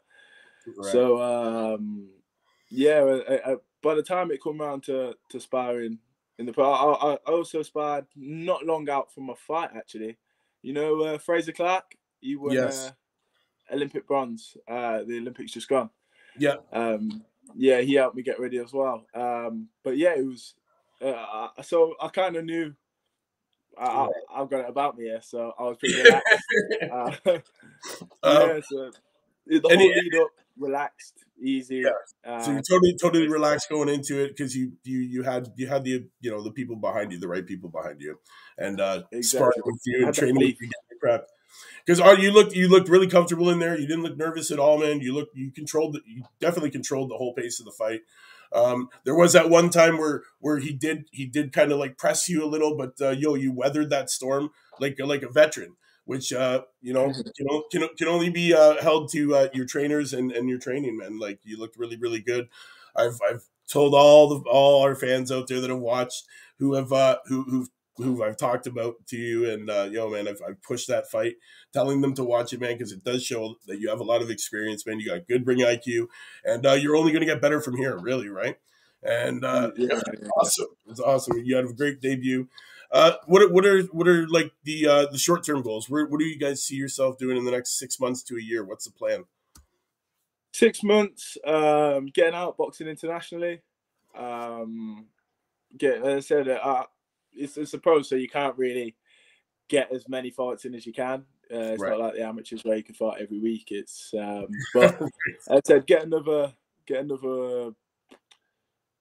Right. 0.68 0.92
So 0.92 1.21
um, 1.21 2.10
yeah, 2.69 3.19
I, 3.30 3.51
I, 3.51 3.56
by 3.81 3.95
the 3.95 4.04
time 4.04 4.31
it 4.31 4.44
come 4.44 4.62
around 4.62 4.83
to 4.83 5.16
to 5.30 5.39
sparring 5.39 6.00
in 6.38 6.45
the 6.45 6.54
pro, 6.54 6.71
I, 6.71 7.13
I 7.13 7.31
also 7.31 7.63
sparred 7.63 8.06
not 8.16 8.65
long 8.65 8.89
out 8.89 9.13
from 9.13 9.30
a 9.30 9.36
fight 9.36 9.72
actually. 9.75 10.18
You 10.62 10.74
know 10.74 11.01
uh, 11.01 11.18
Frazer 11.18 11.54
Clarke, 11.54 11.95
he 12.19 12.36
won 12.36 12.51
yes. 12.51 12.88
uh, 13.72 13.74
Olympic 13.75 14.06
bronze. 14.06 14.57
Uh, 14.68 15.04
the 15.04 15.18
Olympics 15.18 15.54
just 15.54 15.69
gone. 15.69 15.89
Yeah. 16.38 16.57
Um, 16.74 17.24
yeah, 17.56 17.81
he 17.81 17.94
helped 17.95 18.15
me 18.15 18.24
get 18.24 18.39
ready 18.39 18.58
as 18.58 18.74
well. 18.74 19.05
Um, 19.15 19.70
but 19.84 19.98
yeah, 19.98 20.13
it 20.15 20.25
was 20.25 20.53
uh, 21.01 21.50
so 21.62 21.96
I 22.01 22.10
kind 22.10 22.36
of 22.36 22.46
knew 22.46 22.74
I, 23.77 24.08
have 24.36 24.50
got 24.50 24.62
it 24.62 24.70
about 24.70 24.98
me 24.98 25.06
here, 25.06 25.22
so 25.22 25.53
I 25.58 25.63
was 25.63 25.77
pretty 25.77 25.96
relaxed. 26.03 26.44
uh, 26.91 27.32
um, 28.24 28.50
yeah, 28.50 28.60
so 28.70 28.91
the 29.46 29.62
whole 29.63 29.77
lead 29.77 30.15
up, 30.22 30.27
relaxed, 30.58 31.25
easy. 31.41 31.84
Yeah. 31.86 31.91
Uh, 32.25 32.41
so 32.41 32.51
you 32.51 32.62
totally, 32.70 32.96
totally 33.01 33.27
relaxed 33.27 33.70
going 33.70 33.89
into 33.89 34.22
it 34.22 34.36
because 34.36 34.56
you, 34.56 34.74
you, 34.84 35.00
you 35.00 35.24
had, 35.24 35.51
you 35.56 35.68
had 35.68 35.84
the, 35.84 36.06
you 36.22 36.32
know, 36.32 36.44
the 36.44 36.51
people 36.51 36.75
behind 36.75 37.12
you, 37.12 37.20
the 37.20 37.27
right 37.27 37.46
people 37.46 37.70
behind 37.70 38.01
you, 38.01 38.20
and 38.58 38.82
uh, 38.82 39.03
exactly. 39.12 39.62
with 39.65 39.82
you 39.86 40.06
and 40.06 40.15
training 40.15 40.36
with 40.36 40.56
you, 40.62 40.70
prep. 41.00 41.27
Because 41.86 42.00
you 42.22 42.32
looked, 42.32 42.53
you 42.56 42.68
looked 42.68 42.89
really 42.89 43.08
comfortable 43.08 43.50
in 43.50 43.60
there. 43.60 43.77
You 43.77 43.88
didn't 43.88 44.03
look 44.03 44.18
nervous 44.18 44.51
at 44.51 44.60
all, 44.60 44.77
man. 44.77 45.00
You 45.00 45.13
looked, 45.13 45.36
you 45.36 45.51
controlled, 45.51 45.94
the, 45.94 46.01
you 46.06 46.24
definitely 46.39 46.70
controlled 46.70 47.10
the 47.10 47.18
whole 47.18 47.34
pace 47.34 47.60
of 47.60 47.65
the 47.65 47.72
fight. 47.72 48.01
Um, 48.53 48.89
there 49.03 49.15
was 49.15 49.34
that 49.34 49.50
one 49.50 49.70
time 49.70 49.98
where 49.98 50.24
where 50.39 50.60
he 50.60 50.74
did 50.74 51.06
he 51.12 51.25
did 51.25 51.53
kind 51.53 51.72
of 51.72 51.79
like 51.79 51.98
press 51.98 52.27
you 52.27 52.44
a 52.44 52.48
little, 52.48 52.75
but 52.75 52.94
uh, 53.01 53.12
yo, 53.12 53.36
you 53.36 53.51
weathered 53.51 53.89
that 53.91 54.10
storm 54.10 54.50
like 54.79 54.98
like 55.00 55.24
a 55.24 55.29
veteran, 55.29 55.75
which 56.06 56.34
uh, 56.34 56.62
you 56.82 56.94
know 56.94 57.13
can, 57.38 57.62
can, 57.72 57.89
can 57.98 58.08
only 58.08 58.29
be 58.29 58.53
uh, 58.53 58.82
held 58.82 59.12
to 59.12 59.36
uh, 59.36 59.48
your 59.53 59.65
trainers 59.65 60.13
and, 60.13 60.32
and 60.32 60.50
your 60.50 60.60
training, 60.60 60.98
man. 60.98 61.20
Like 61.20 61.39
you 61.44 61.58
looked 61.58 61.77
really 61.77 61.98
really 61.98 62.22
good. 62.22 62.50
I've 62.96 63.20
I've 63.27 63.44
told 63.68 63.94
all 63.94 64.27
the 64.29 64.50
all 64.50 64.82
our 64.84 64.96
fans 64.96 65.32
out 65.32 65.48
there 65.48 65.62
that 65.62 65.70
have 65.70 65.79
watched 65.79 66.25
who 66.58 66.74
have 66.74 66.91
uh, 66.91 67.18
who 67.27 67.44
who've 67.44 67.70
who 68.03 68.24
I've 68.24 68.38
talked 68.38 68.68
about 68.68 68.96
to 69.08 69.18
you, 69.18 69.50
and 69.50 69.70
uh, 69.70 69.88
yo, 69.91 70.10
man, 70.10 70.27
I've, 70.27 70.41
I've 70.48 70.62
pushed 70.62 70.88
that 70.88 71.10
fight, 71.10 71.36
telling 71.74 72.01
them 72.01 72.13
to 72.15 72.24
watch 72.24 72.53
it, 72.53 72.60
man, 72.60 72.74
because 72.74 72.91
it 72.91 73.03
does 73.03 73.24
show 73.24 73.56
that 73.68 73.79
you 73.79 73.89
have 73.89 74.00
a 74.00 74.03
lot 74.03 74.22
of 74.22 74.29
experience, 74.29 74.86
man. 74.86 75.00
You 75.00 75.08
got 75.08 75.27
good 75.27 75.46
ring 75.46 75.60
IQ, 75.60 76.08
and 76.44 76.65
uh, 76.65 76.74
you're 76.74 76.96
only 76.96 77.12
going 77.12 77.25
to 77.25 77.32
get 77.32 77.41
better 77.41 77.62
from 77.62 77.77
here, 77.77 77.98
really, 77.98 78.29
right? 78.29 78.58
And 79.03 79.46
uh, 79.46 79.72
yeah, 79.77 79.88
yeah, 79.91 80.01
it's 80.13 80.29
awesome. 80.38 80.68
It's 80.88 81.00
awesome. 81.00 81.38
You 81.44 81.56
had 81.56 81.65
a 81.65 81.74
great 81.74 82.01
debut. 82.01 82.48
Uh, 82.91 83.13
what 83.27 83.51
what 83.51 83.65
are 83.65 83.84
what 83.84 84.08
are 84.08 84.27
like 84.27 84.51
the 84.63 84.88
uh, 84.88 85.06
the 85.12 85.18
short 85.18 85.44
term 85.44 85.62
goals? 85.62 85.89
Where, 85.89 86.06
what 86.08 86.20
do 86.20 86.25
you 86.25 86.39
guys 86.39 86.63
see 86.63 86.75
yourself 86.75 87.18
doing 87.18 87.38
in 87.38 87.46
the 87.46 87.51
next 87.51 87.77
six 87.77 88.00
months 88.00 88.24
to 88.24 88.36
a 88.36 88.41
year? 88.41 88.65
What's 88.65 88.86
the 88.86 88.91
plan? 88.91 89.25
Six 90.51 90.84
months, 90.84 91.38
um, 91.46 92.08
getting 92.08 92.34
out 92.34 92.58
boxing 92.58 92.88
internationally. 92.88 93.62
Um, 94.18 95.06
get 95.77 95.98
as 96.03 96.06
I 96.06 96.20
said, 96.20 96.50
uh, 96.50 96.86
it's, 97.33 97.57
it's 97.57 97.74
a 97.74 97.77
pro, 97.77 98.01
so 98.01 98.15
you 98.15 98.29
can't 98.29 98.57
really 98.57 98.95
get 99.67 99.91
as 99.93 100.09
many 100.09 100.31
fights 100.31 100.65
in 100.65 100.75
as 100.75 100.86
you 100.86 100.93
can. 100.93 101.25
Uh, 101.51 101.74
it's 101.74 101.81
Right. 101.81 101.91
not 101.91 102.00
like 102.00 102.13
the 102.15 102.24
amateurs 102.25 102.63
where 102.63 102.77
you 102.77 102.83
can 102.83 102.95
fight 102.95 103.21
every 103.21 103.39
week. 103.39 103.71
It's 103.71 104.13
um, 104.19 104.48
but 104.74 105.01
I 105.50 105.62
said 105.65 105.88
get 105.88 106.03
another 106.03 106.53
get 106.86 107.00
another 107.00 107.71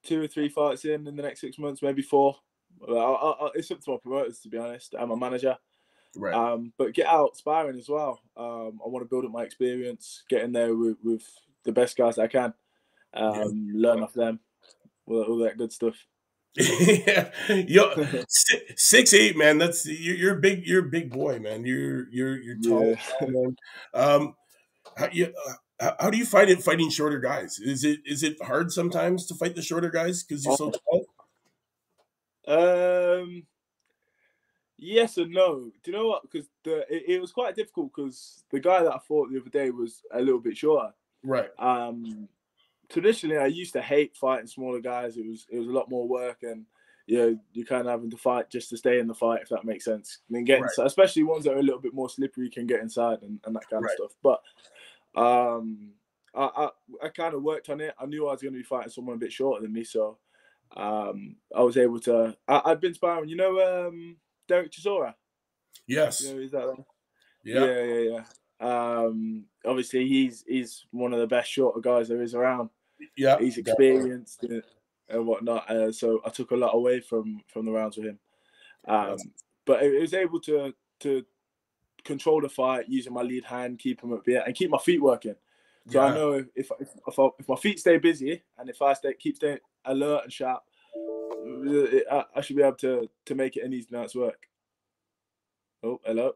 two 0.04 0.22
or 0.22 0.26
three 0.26 0.48
fights 0.48 0.84
in 0.84 1.06
in 1.06 1.16
the 1.16 1.22
next 1.22 1.40
six 1.40 1.58
months, 1.58 1.82
maybe 1.82 2.02
four. 2.02 2.36
Well, 2.80 2.98
I, 3.40 3.44
I, 3.44 3.50
it's 3.54 3.70
up 3.70 3.80
to 3.80 3.90
my 3.90 3.96
promoters 4.02 4.40
to 4.40 4.48
be 4.48 4.58
honest. 4.58 4.94
I'm 4.98 5.10
a 5.10 5.16
manager, 5.16 5.56
right. 6.16 6.34
um, 6.34 6.72
but 6.78 6.94
get 6.94 7.06
out 7.06 7.36
sparring 7.36 7.78
as 7.78 7.88
well. 7.88 8.20
Um, 8.36 8.80
I 8.84 8.88
want 8.88 9.04
to 9.04 9.08
build 9.08 9.24
up 9.24 9.32
my 9.32 9.42
experience, 9.42 10.22
get 10.28 10.44
in 10.44 10.52
there 10.52 10.74
with, 10.74 10.96
with 11.02 11.24
the 11.64 11.72
best 11.72 11.96
guys 11.96 12.18
I 12.18 12.28
can, 12.28 12.54
um, 13.14 13.72
learn 13.74 14.02
off 14.02 14.12
them, 14.14 14.38
all, 15.06 15.22
all 15.22 15.38
that 15.38 15.58
good 15.58 15.72
stuff. 15.72 15.96
yeah, 16.56 17.30
yo, 17.46 17.92
si- 18.28 18.60
six 18.76 19.14
eight, 19.14 19.36
man. 19.36 19.58
That's 19.58 19.86
you're, 19.86 20.16
you're 20.16 20.34
big. 20.36 20.66
You're 20.66 20.86
a 20.86 20.88
big 20.88 21.10
boy, 21.10 21.38
man. 21.38 21.64
You're 21.64 22.08
you're 22.10 22.36
you're 22.36 22.56
tall, 22.60 22.96
Yeah. 23.20 23.26
man. 23.28 23.56
Um, 23.94 24.34
how, 24.96 25.08
you, 25.12 25.32
uh, 25.80 25.92
how, 26.00 26.10
do 26.10 26.18
you 26.18 26.24
find 26.24 26.50
it 26.50 26.62
fighting 26.62 26.90
shorter 26.90 27.20
guys? 27.20 27.58
Is 27.60 27.84
it 27.84 28.00
is 28.04 28.22
it 28.24 28.42
hard 28.42 28.72
sometimes 28.72 29.26
to 29.26 29.34
fight 29.34 29.54
the 29.54 29.62
shorter 29.62 29.90
guys 29.90 30.24
because 30.24 30.44
you're 30.44 30.56
so 30.56 30.72
tall? 30.72 31.06
Um, 32.48 33.44
yes 34.78 35.16
and 35.18 35.30
no. 35.30 35.70
Do 35.84 35.90
you 35.90 35.96
know 35.96 36.08
what? 36.08 36.22
Because 36.22 36.48
the 36.64 36.78
it, 36.92 37.04
it 37.16 37.20
was 37.20 37.30
quite 37.30 37.54
difficult 37.54 37.92
because 37.94 38.42
the 38.50 38.58
guy 38.58 38.82
that 38.82 38.92
I 38.94 38.98
fought 38.98 39.30
the 39.30 39.40
other 39.40 39.50
day 39.50 39.70
was 39.70 40.02
a 40.12 40.20
little 40.20 40.40
bit 40.40 40.56
shorter. 40.56 40.92
Right. 41.22 41.50
Um, 41.58 42.28
traditionally, 42.90 43.36
I 43.36 43.46
used 43.46 43.72
to 43.74 43.82
hate 43.82 44.16
fighting 44.16 44.46
smaller 44.46 44.80
guys. 44.80 45.16
It 45.16 45.26
was 45.26 45.46
it 45.50 45.58
was 45.58 45.68
a 45.68 45.72
lot 45.72 45.90
more 45.90 46.06
work, 46.08 46.42
and 46.42 46.64
you 47.06 47.18
know, 47.18 47.38
you 47.52 47.64
kind 47.64 47.86
of 47.86 47.90
having 47.90 48.10
to 48.10 48.16
fight 48.18 48.50
just 48.50 48.68
to 48.70 48.76
stay 48.76 48.98
in 48.98 49.06
the 49.06 49.14
fight, 49.14 49.40
if 49.42 49.48
that 49.48 49.64
makes 49.64 49.84
sense. 49.84 50.18
And 50.28 50.36
then 50.36 50.44
get 50.44 50.60
Right. 50.60 50.70
especially 50.80 51.22
ones 51.22 51.44
that 51.44 51.54
are 51.54 51.58
a 51.58 51.62
little 51.62 51.80
bit 51.80 51.94
more 51.94 52.10
slippery, 52.10 52.50
can 52.50 52.66
get 52.66 52.80
inside 52.80 53.22
and, 53.22 53.40
and 53.44 53.56
that 53.56 53.68
kind 53.70 53.82
Right. 53.82 53.98
of 53.98 54.10
stuff. 54.10 54.16
But 54.22 55.20
um, 55.20 55.92
I 56.34 56.44
I, 57.02 57.06
I 57.06 57.08
kind 57.08 57.34
of 57.34 57.42
worked 57.42 57.70
on 57.70 57.80
it. 57.80 57.94
I 57.98 58.06
knew 58.06 58.26
I 58.28 58.32
was 58.32 58.42
going 58.42 58.52
to 58.52 58.58
be 58.58 58.64
fighting 58.64 58.90
someone 58.90 59.16
a 59.16 59.18
bit 59.18 59.32
shorter 59.32 59.62
than 59.62 59.72
me, 59.72 59.84
so 59.84 60.18
um, 60.76 61.36
I 61.54 61.62
was 61.62 61.76
able 61.78 62.00
to. 62.00 62.36
I, 62.46 62.62
I've 62.66 62.80
been 62.80 62.94
sparring, 62.94 63.28
you 63.30 63.36
know, 63.36 63.88
um, 63.88 64.16
Dereck 64.48 64.70
Chisora. 64.70 65.14
Yes. 65.86 66.22
You 66.22 66.34
know, 66.34 66.40
is 66.40 66.50
that? 66.50 66.84
Yeah. 67.44 67.64
yeah, 67.64 67.82
yeah, 67.82 68.10
yeah. 68.10 68.24
Um, 68.60 69.46
obviously, 69.64 70.06
he's 70.06 70.44
he's 70.46 70.84
one 70.90 71.14
of 71.14 71.20
the 71.20 71.26
best 71.26 71.50
shorter 71.50 71.80
guys 71.80 72.08
there 72.08 72.20
is 72.22 72.34
around. 72.34 72.68
Yeah. 73.16 73.38
He's 73.38 73.58
experienced 73.58 74.42
and- 74.44 74.62
and 75.10 75.26
whatnot. 75.26 75.70
Uh, 75.70 75.90
so 75.90 76.20
I 76.26 76.28
took 76.28 76.50
a 76.50 76.56
lot 76.56 76.74
away 76.74 77.00
from 77.00 77.42
from 77.46 77.64
the 77.64 77.72
rounds 77.72 77.96
with 77.96 78.06
him. 78.06 78.18
Um, 78.86 79.16
but 79.64 79.82
I 79.82 79.88
was 79.88 80.12
able 80.12 80.40
to 80.40 80.74
to 81.00 81.24
control 82.04 82.40
the 82.40 82.48
fight 82.48 82.88
using 82.88 83.12
my 83.12 83.22
lead 83.22 83.44
hand, 83.44 83.78
keep 83.78 84.02
him 84.02 84.12
at 84.12 84.24
bit, 84.24 84.42
and 84.44 84.54
keep 84.54 84.70
my 84.70 84.78
feet 84.78 85.00
working. 85.00 85.34
So 85.90 86.00
I 86.00 86.14
know 86.14 86.32
if 86.54 86.70
if, 86.78 86.88
if, 87.06 87.18
I, 87.18 87.28
if 87.38 87.48
my 87.48 87.56
feet 87.56 87.80
stay 87.80 87.96
busy 87.96 88.42
and 88.58 88.68
if 88.68 88.82
I 88.82 88.92
stay 88.92 89.14
keep 89.14 89.36
staying 89.36 89.58
alert 89.86 90.24
and 90.24 90.32
sharp, 90.32 90.62
uh, 90.94 92.14
I, 92.14 92.24
I 92.36 92.40
should 92.42 92.56
be 92.56 92.62
able 92.62 92.76
to 92.76 93.08
to 93.24 93.34
make 93.34 93.56
it 93.56 93.64
an 93.64 93.72
easy 93.72 93.88
night's 93.90 94.14
work. 94.14 94.46
Oh, 95.82 96.00
hello. 96.04 96.34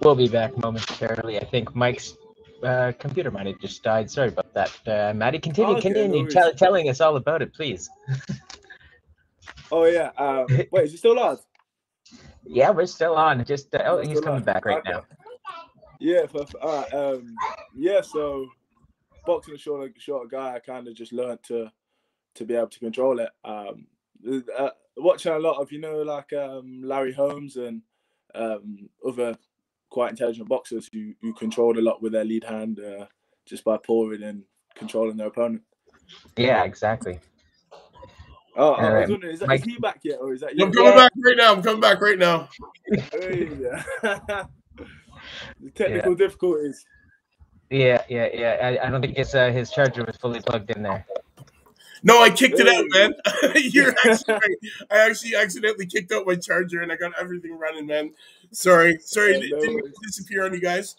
We'll 0.00 0.16
be 0.16 0.28
back 0.28 0.56
momentarily. 0.58 1.38
I 1.38 1.44
think 1.44 1.74
Mike's 1.76 2.16
uh, 2.62 2.92
computer 2.98 3.30
might 3.30 3.46
have 3.46 3.58
just 3.60 3.82
died. 3.82 4.10
Sorry 4.10 4.28
about 4.28 4.52
that. 4.54 4.72
Uh, 4.86 5.14
Maddie, 5.14 5.38
continue, 5.38 5.74
Okay, 5.76 5.82
continue 5.92 6.22
worries. 6.22 6.34
tell, 6.34 6.52
telling 6.52 6.88
us 6.88 7.00
all 7.00 7.16
about 7.16 7.42
it, 7.42 7.52
please. 7.54 7.88
Oh 9.70 9.84
yeah. 9.84 10.10
Um, 10.16 10.46
wait, 10.72 10.84
is 10.84 10.92
he 10.92 10.96
still 10.96 11.18
on? 11.18 11.38
Yeah, 12.44 12.70
we're 12.70 12.86
still 12.86 13.14
on. 13.16 13.44
Just 13.44 13.74
uh, 13.74 13.82
oh, 13.84 13.98
he's 14.00 14.20
coming 14.20 14.40
on. 14.40 14.44
back 14.44 14.64
right 14.64 14.78
Okay. 14.78 14.92
now. 14.92 15.04
Yeah. 16.00 16.24
All 16.62 16.76
right. 16.82 16.94
Um, 16.94 17.34
yeah. 17.74 18.00
So 18.00 18.48
boxing 19.26 19.54
a 19.54 19.58
shorter, 19.58 19.92
shorter 19.98 20.28
guy, 20.28 20.54
I 20.54 20.58
kind 20.60 20.88
of 20.88 20.94
just 20.94 21.12
learned 21.12 21.40
to 21.48 21.70
to 22.36 22.44
be 22.44 22.54
able 22.54 22.68
to 22.68 22.78
control 22.78 23.20
it. 23.20 23.30
Um, 23.44 23.86
uh, 24.58 24.70
watching 24.96 25.32
a 25.32 25.38
lot 25.38 25.60
of 25.60 25.70
you 25.70 25.80
know 25.80 26.02
like 26.02 26.32
um, 26.32 26.80
Larry 26.82 27.12
Holmes 27.12 27.56
and 27.56 27.82
um, 28.34 28.88
other 29.06 29.36
quite 29.90 30.10
intelligent 30.10 30.48
boxers 30.48 30.88
who 30.92 31.14
who 31.20 31.32
controlled 31.32 31.78
a 31.78 31.82
lot 31.82 32.02
with 32.02 32.12
their 32.12 32.24
lead 32.24 32.44
hand 32.44 32.80
uh, 32.80 33.06
just 33.46 33.64
by 33.64 33.76
pouring 33.76 34.22
and 34.22 34.42
controlling 34.74 35.16
their 35.16 35.28
opponent. 35.28 35.62
Yeah, 36.36 36.64
exactly. 36.64 37.20
Oh, 38.56 38.72
I 38.72 39.00
was 39.00 39.10
wondering, 39.10 39.34
is, 39.34 39.40
that, 39.40 39.48
Mike, 39.48 39.60
is 39.60 39.66
he 39.66 39.78
back 39.78 40.00
yet? 40.02 40.18
Or 40.20 40.32
is 40.32 40.40
that 40.40 40.50
I'm 40.60 40.72
coming 40.72 40.96
back 40.96 41.12
right 41.24 41.36
now. 41.36 41.52
I'm 41.52 41.62
coming 41.62 41.80
back 41.80 42.00
right 42.00 42.18
now. 42.18 42.48
The 42.90 43.78
technical 45.76 46.16
difficulties. 46.16 46.84
Yeah, 47.70 48.02
yeah, 48.08 48.28
yeah. 48.32 48.56
I, 48.60 48.86
I 48.86 48.90
don't 48.90 49.00
think 49.00 49.16
his 49.16 49.34
uh, 49.34 49.52
his 49.52 49.70
charger 49.70 50.04
was 50.04 50.16
fully 50.16 50.40
plugged 50.40 50.70
in 50.70 50.82
there. 50.82 51.06
No, 52.02 52.22
I 52.22 52.30
kicked 52.30 52.58
it 52.58 52.68
out, 52.68 52.84
man. 52.90 53.14
You're 53.72 53.94
actually 54.04 54.34
right. 54.34 54.56
I 54.90 55.10
actually 55.10 55.34
accidentally 55.36 55.86
kicked 55.86 56.12
out 56.12 56.26
my 56.26 56.36
charger 56.36 56.82
and 56.82 56.92
I 56.92 56.96
got 56.96 57.12
everything 57.18 57.58
running, 57.58 57.86
man. 57.86 58.12
Sorry, 58.52 58.98
sorry, 59.00 59.34
Yeah, 59.34 59.56
no 59.56 59.60
didn't 59.60 59.94
disappear 60.02 60.44
on 60.44 60.52
you 60.52 60.60
guys. 60.60 60.96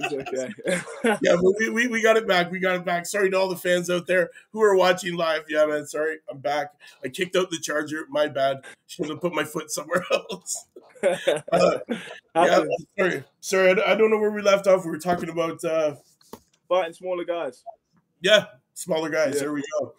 It's 0.00 0.14
okay. 0.28 0.52
Yeah, 1.04 1.36
but 1.42 1.54
we, 1.58 1.70
we, 1.70 1.86
we 1.88 2.02
got 2.02 2.16
it 2.16 2.26
back. 2.26 2.50
We 2.50 2.60
got 2.60 2.76
it 2.76 2.84
back. 2.84 3.06
Sorry 3.06 3.30
to 3.30 3.36
all 3.36 3.48
the 3.48 3.56
fans 3.56 3.90
out 3.90 4.06
there 4.06 4.30
who 4.52 4.62
are 4.62 4.76
watching 4.76 5.16
live. 5.16 5.44
Yeah, 5.48 5.66
man. 5.66 5.86
Sorry, 5.86 6.18
I'm 6.30 6.38
back. 6.38 6.74
I 7.04 7.08
kicked 7.08 7.36
out 7.36 7.50
the 7.50 7.58
charger. 7.58 8.06
My 8.08 8.28
bad. 8.28 8.58
Should 8.86 9.08
have 9.08 9.20
put 9.20 9.34
my 9.34 9.44
foot 9.44 9.70
somewhere 9.70 10.04
else. 10.12 10.66
Uh, 11.52 11.78
yeah, 12.34 12.64
sorry. 12.98 13.24
Sorry, 13.40 13.82
I, 13.82 13.92
I 13.92 13.94
don't 13.94 14.10
know 14.10 14.18
where 14.18 14.32
we 14.32 14.42
left 14.42 14.66
off. 14.66 14.84
We 14.84 14.90
were 14.90 14.98
talking 14.98 15.28
about 15.28 15.62
uh, 15.64 15.94
Fighting 16.68 16.92
smaller 16.92 17.24
guys. 17.24 17.64
Yeah, 18.20 18.46
smaller 18.74 19.08
guys. 19.08 19.34
Yeah. 19.34 19.40
There 19.40 19.52
we 19.52 19.62
go. 19.80 19.94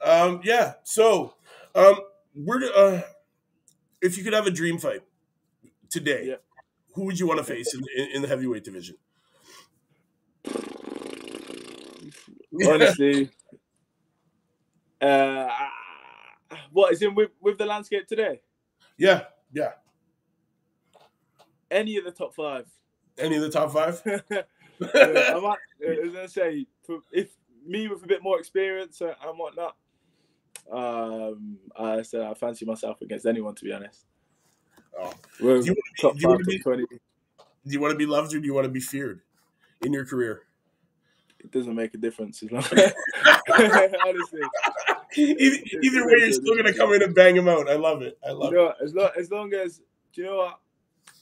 Um, 0.00 0.40
yeah. 0.42 0.74
So, 0.84 1.34
um, 1.74 1.96
we're 2.34 2.64
uh, 2.74 3.02
if 4.00 4.16
you 4.16 4.24
could 4.24 4.32
have 4.32 4.46
a 4.46 4.50
dream 4.50 4.78
fight 4.78 5.02
today, 5.90 6.26
Yeah. 6.28 6.34
who 6.94 7.04
would 7.06 7.18
you 7.18 7.26
want 7.26 7.38
to 7.38 7.44
face 7.44 7.74
in, 7.74 7.82
in, 7.96 8.10
in 8.16 8.22
the 8.22 8.28
heavyweight 8.28 8.64
division? 8.64 8.96
Honestly, 12.66 13.30
uh, 15.00 15.48
what 16.72 16.92
is 16.92 17.02
in 17.02 17.14
with 17.14 17.30
with 17.40 17.58
the 17.58 17.66
landscape 17.66 18.06
today? 18.06 18.40
Yeah, 18.96 19.24
yeah. 19.52 19.72
Any 21.70 21.98
of 21.98 22.04
the 22.04 22.10
top 22.10 22.34
five. 22.34 22.66
Any 23.18 23.36
of 23.36 23.42
the 23.42 23.50
top 23.50 23.72
five? 23.72 24.00
yeah, 24.30 24.42
I 24.80 25.40
might. 25.40 25.58
I 25.86 26.00
was 26.00 26.12
gonna 26.12 26.28
say 26.28 26.66
if 27.12 27.30
me 27.66 27.88
with 27.88 28.02
a 28.02 28.06
bit 28.06 28.22
more 28.22 28.38
experience 28.38 29.00
and 29.02 29.38
whatnot. 29.38 29.76
Um, 30.70 31.58
I 31.78 32.02
said 32.02 32.22
I 32.22 32.34
fancy 32.34 32.64
myself 32.64 33.00
against 33.02 33.26
anyone 33.26 33.54
to 33.54 33.64
be 33.64 33.72
honest. 33.72 34.06
Oh. 34.98 35.12
Do 35.40 35.64
you 35.64 35.76
top 36.00 36.14
do 36.14 36.20
you 36.20 36.28
wanna 36.28 36.44
be- 36.44 36.58
twenty. 36.58 36.84
Do 37.66 37.74
you 37.74 37.80
want 37.80 37.92
to 37.92 37.98
be 37.98 38.06
loved 38.06 38.34
or 38.34 38.40
do 38.40 38.46
you 38.46 38.54
want 38.54 38.64
to 38.64 38.70
be 38.70 38.80
feared 38.80 39.20
in 39.82 39.92
your 39.92 40.06
career? 40.06 40.42
It 41.40 41.52
doesn't 41.52 41.74
make 41.74 41.94
a 41.94 41.98
difference 41.98 42.42
as 42.42 42.50
long. 42.52 42.64
Honestly, 44.06 44.40
either, 45.16 45.56
either 45.82 46.06
way, 46.06 46.14
you're 46.18 46.32
still 46.32 46.56
gonna 46.56 46.72
come 46.72 46.92
in 46.94 47.02
and 47.02 47.14
bang 47.14 47.36
him 47.36 47.48
out. 47.48 47.68
I 47.68 47.76
love 47.76 48.02
it. 48.02 48.18
I 48.26 48.30
love 48.30 48.52
you 48.52 48.58
know, 48.58 48.64
what, 48.64 48.82
as 48.82 48.94
long 48.94 49.10
as 49.18 49.30
long 49.30 49.52
as 49.54 49.80
you 50.14 50.24
know 50.24 50.36
what, 50.36 50.58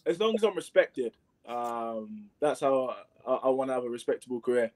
as 0.07 0.21
long 0.21 0.35
as 0.35 0.43
I'm 0.43 0.55
respected, 0.55 1.13
um, 1.47 2.27
that's 2.41 2.61
how 2.61 2.95
I, 3.27 3.33
I 3.35 3.49
want 3.49 3.69
to 3.71 3.75
have 3.75 3.85
a 3.85 3.91
respectable 3.91 4.41
career. 4.41 4.71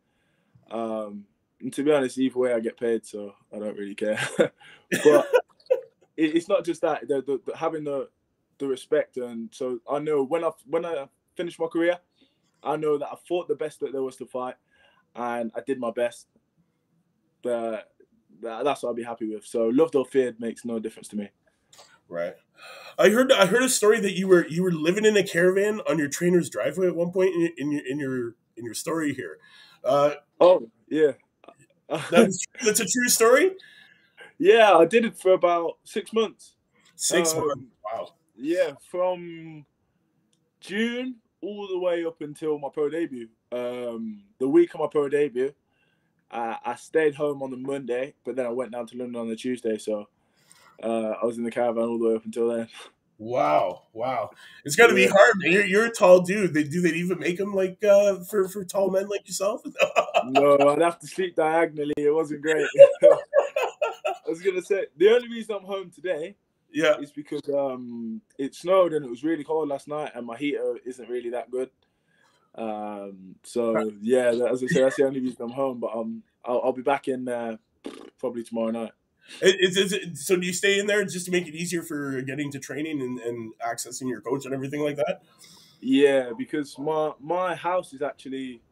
Um, 0.71 1.25
and 1.61 1.73
to 1.73 1.83
be 1.83 1.93
honest, 1.93 2.19
either 2.19 2.39
way, 2.39 2.53
I 2.53 2.61
get 2.61 2.79
paid, 2.79 3.07
so 3.07 3.35
I 3.55 3.59
don't 3.59 3.77
really 3.77 3.95
care. 3.95 4.19
but 4.39 4.53
it, 6.17 6.37
it's 6.37 6.49
not 6.49 6.65
just 6.65 6.81
that 6.83 7.07
the, 7.09 7.23
the, 7.23 7.41
the 7.47 7.57
having 7.57 7.85
the 7.85 8.09
the 8.61 8.69
respect, 8.69 9.17
and 9.17 9.49
so 9.53 9.81
I 9.91 9.99
know 9.99 10.23
when 10.25 10.45
I 10.45 10.51
when 10.67 10.87
I 10.87 11.09
finish 11.37 11.59
my 11.59 11.67
career, 11.67 11.99
I 12.63 12.77
know 12.77 12.99
that 12.99 13.09
I 13.09 13.17
fought 13.27 13.49
the 13.49 13.55
best 13.55 13.81
that 13.81 13.93
there 13.93 14.03
was 14.03 14.17
to 14.17 14.27
fight, 14.27 14.55
and 15.17 15.51
I 15.57 15.61
did 15.67 15.81
my 15.81 15.91
best. 15.91 16.29
But 17.43 17.91
that, 18.43 18.65
that's 18.65 18.83
what 18.83 18.91
I'll 18.91 18.95
be 18.95 19.03
happy 19.03 19.27
with. 19.27 19.45
So 19.45 19.67
loved 19.69 19.97
or 19.97 20.05
feared 20.05 20.39
makes 20.41 20.65
no 20.65 20.79
difference 20.79 21.09
to 21.09 21.17
me. 21.17 21.31
Right. 22.09 22.35
I 22.99 23.09
heard 23.09 23.33
I 23.33 23.47
heard 23.47 23.63
a 23.63 23.69
story 23.69 24.01
that 24.01 24.13
you 24.13 24.29
were 24.29 24.47
you 24.47 24.63
were 24.63 24.73
living 24.73 25.05
in 25.05 25.17
a 25.17 25.23
caravan 25.23 25.81
on 25.89 25.99
your 25.99 26.09
trainer's 26.09 26.51
driveway 26.51 26.89
at 26.89 26.97
one 26.97 27.13
point 27.13 27.35
in, 27.35 27.53
in 27.57 27.73
your 27.73 27.87
in 27.87 27.99
your 27.99 28.35
in 28.57 28.65
your 28.65 28.75
story 28.75 29.15
here. 29.15 29.39
Uh, 29.85 30.13
Oh 30.41 30.71
yeah. 30.89 31.13
that's, 32.11 32.45
that's 32.65 32.81
a 32.81 32.85
true 32.85 33.09
story. 33.09 33.53
yeah, 34.39 34.75
I 34.75 34.85
did 34.85 35.05
it 35.05 35.19
for 35.19 35.33
about 35.33 35.79
six 35.85 36.13
months. 36.13 36.57
Six 36.97 37.35
Um, 37.35 37.47
months. 37.47 37.63
Yeah, 38.43 38.73
from 38.91 39.67
June 40.61 41.17
all 41.43 41.69
the 41.69 41.79
way 41.79 42.07
up 42.07 42.23
until 42.23 42.59
my 42.59 42.69
pro 42.73 42.89
debut. 42.89 43.29
Um, 43.53 44.23
the 44.39 44.49
week 44.49 44.73
of 44.73 44.81
my 44.81 44.87
pro 44.91 45.11
debut, 45.11 45.53
uh, 46.31 46.57
I 46.65 46.75
stayed 46.77 47.15
home 47.15 47.43
on 47.43 47.51
the 47.51 47.59
Monday, 47.59 48.15
but 48.25 48.37
then 48.37 48.47
I 48.47 48.51
went 48.51 48.73
down 48.73 48.87
to 48.87 48.97
London 48.97 49.21
on 49.21 49.29
the 49.29 49.37
Tuesday. 49.37 49.77
So 49.77 50.09
uh, 50.83 51.15
I 51.23 51.27
was 51.27 51.37
in 51.37 51.45
the 51.45 51.51
caravan 51.51 51.83
all 51.83 51.99
the 51.99 52.09
way 52.09 52.15
up 52.15 52.25
until 52.25 52.49
then. 52.49 52.69
Wow, 53.19 53.83
wow! 53.93 54.31
It's 54.65 54.77
got 54.77 54.87
to 54.87 54.95
be 54.95 55.07
hard. 55.07 55.35
man. 55.37 55.53
You're, 55.53 55.67
you're 55.67 55.85
a 55.85 55.93
tall 55.93 56.21
dude. 56.21 56.55
They 56.55 56.65
do 56.65 56.81
they 56.81 56.93
even 56.93 57.19
make 57.19 57.37
them 57.37 57.53
like 57.53 57.85
uh, 57.85 58.21
for 58.21 58.49
for 58.49 58.65
tall 58.65 58.91
men 58.91 59.11
like 59.11 59.29
yourself? 59.29 59.61
no, 60.25 60.57
I'd 60.57 60.81
have 60.81 60.99
to 61.01 61.07
sleep 61.07 61.37
diagonally. 61.37 61.93
It 61.99 62.15
wasn't 62.15 62.41
great. 62.41 62.67
I 63.03 64.27
was 64.27 64.41
gonna 64.41 64.63
say 64.63 64.87
the 64.97 65.11
only 65.11 65.29
reason 65.29 65.57
I'm 65.57 65.65
home 65.65 65.91
today 65.91 66.35
yeah, 66.73 66.97
It's 67.01 67.13
because 67.13 67.49
um 67.49 68.23
it 68.39 68.55
snowed 68.55 68.93
and 68.93 69.05
it 69.05 69.11
was 69.11 69.25
really 69.25 69.45
cold 69.45 69.69
last 69.69 69.89
night, 69.89 70.13
and 70.15 70.27
my 70.27 70.37
heater 70.37 70.79
isn't 70.85 71.09
really 71.09 71.31
that 71.31 71.51
good. 71.51 71.71
Um, 72.55 73.37
so 73.45 73.93
yeah, 74.01 74.33
that, 74.33 74.51
as 74.53 74.63
I 74.63 74.67
say, 74.67 74.81
that's 74.83 74.97
the 74.97 75.05
only 75.07 75.21
reason 75.21 75.43
I'm 75.43 75.53
home. 75.53 75.81
But 75.81 75.95
um, 75.97 76.23
I'll, 76.45 76.61
I'll 76.65 76.73
be 76.73 76.83
back 76.83 77.09
in 77.09 77.29
uh, 77.29 77.57
probably 78.19 78.43
tomorrow 78.45 78.71
night. 78.71 78.93
It- 79.41 79.57
it's, 79.61 79.77
it's, 79.77 79.93
it's- 79.93 80.27
so 80.27 80.37
do 80.37 80.47
you 80.47 80.53
stay 80.53 80.79
in 80.79 80.87
there 80.87 81.05
just 81.05 81.27
to 81.27 81.33
make 81.33 81.47
it 81.49 81.55
easier 81.55 81.83
for 81.83 82.21
getting 82.23 82.51
to 82.53 82.59
training 82.59 83.01
and, 83.03 83.19
and 83.21 83.55
accessing 83.61 84.09
your 84.09 84.21
coach 84.21 84.45
and 84.45 84.55
everything 84.55 84.81
like 84.83 84.97
that? 84.97 85.23
Yeah, 85.81 86.33
because 86.37 86.79
my 86.79 87.13
my 87.21 87.55
house 87.55 87.93
is 87.93 88.03
actually 88.03 88.63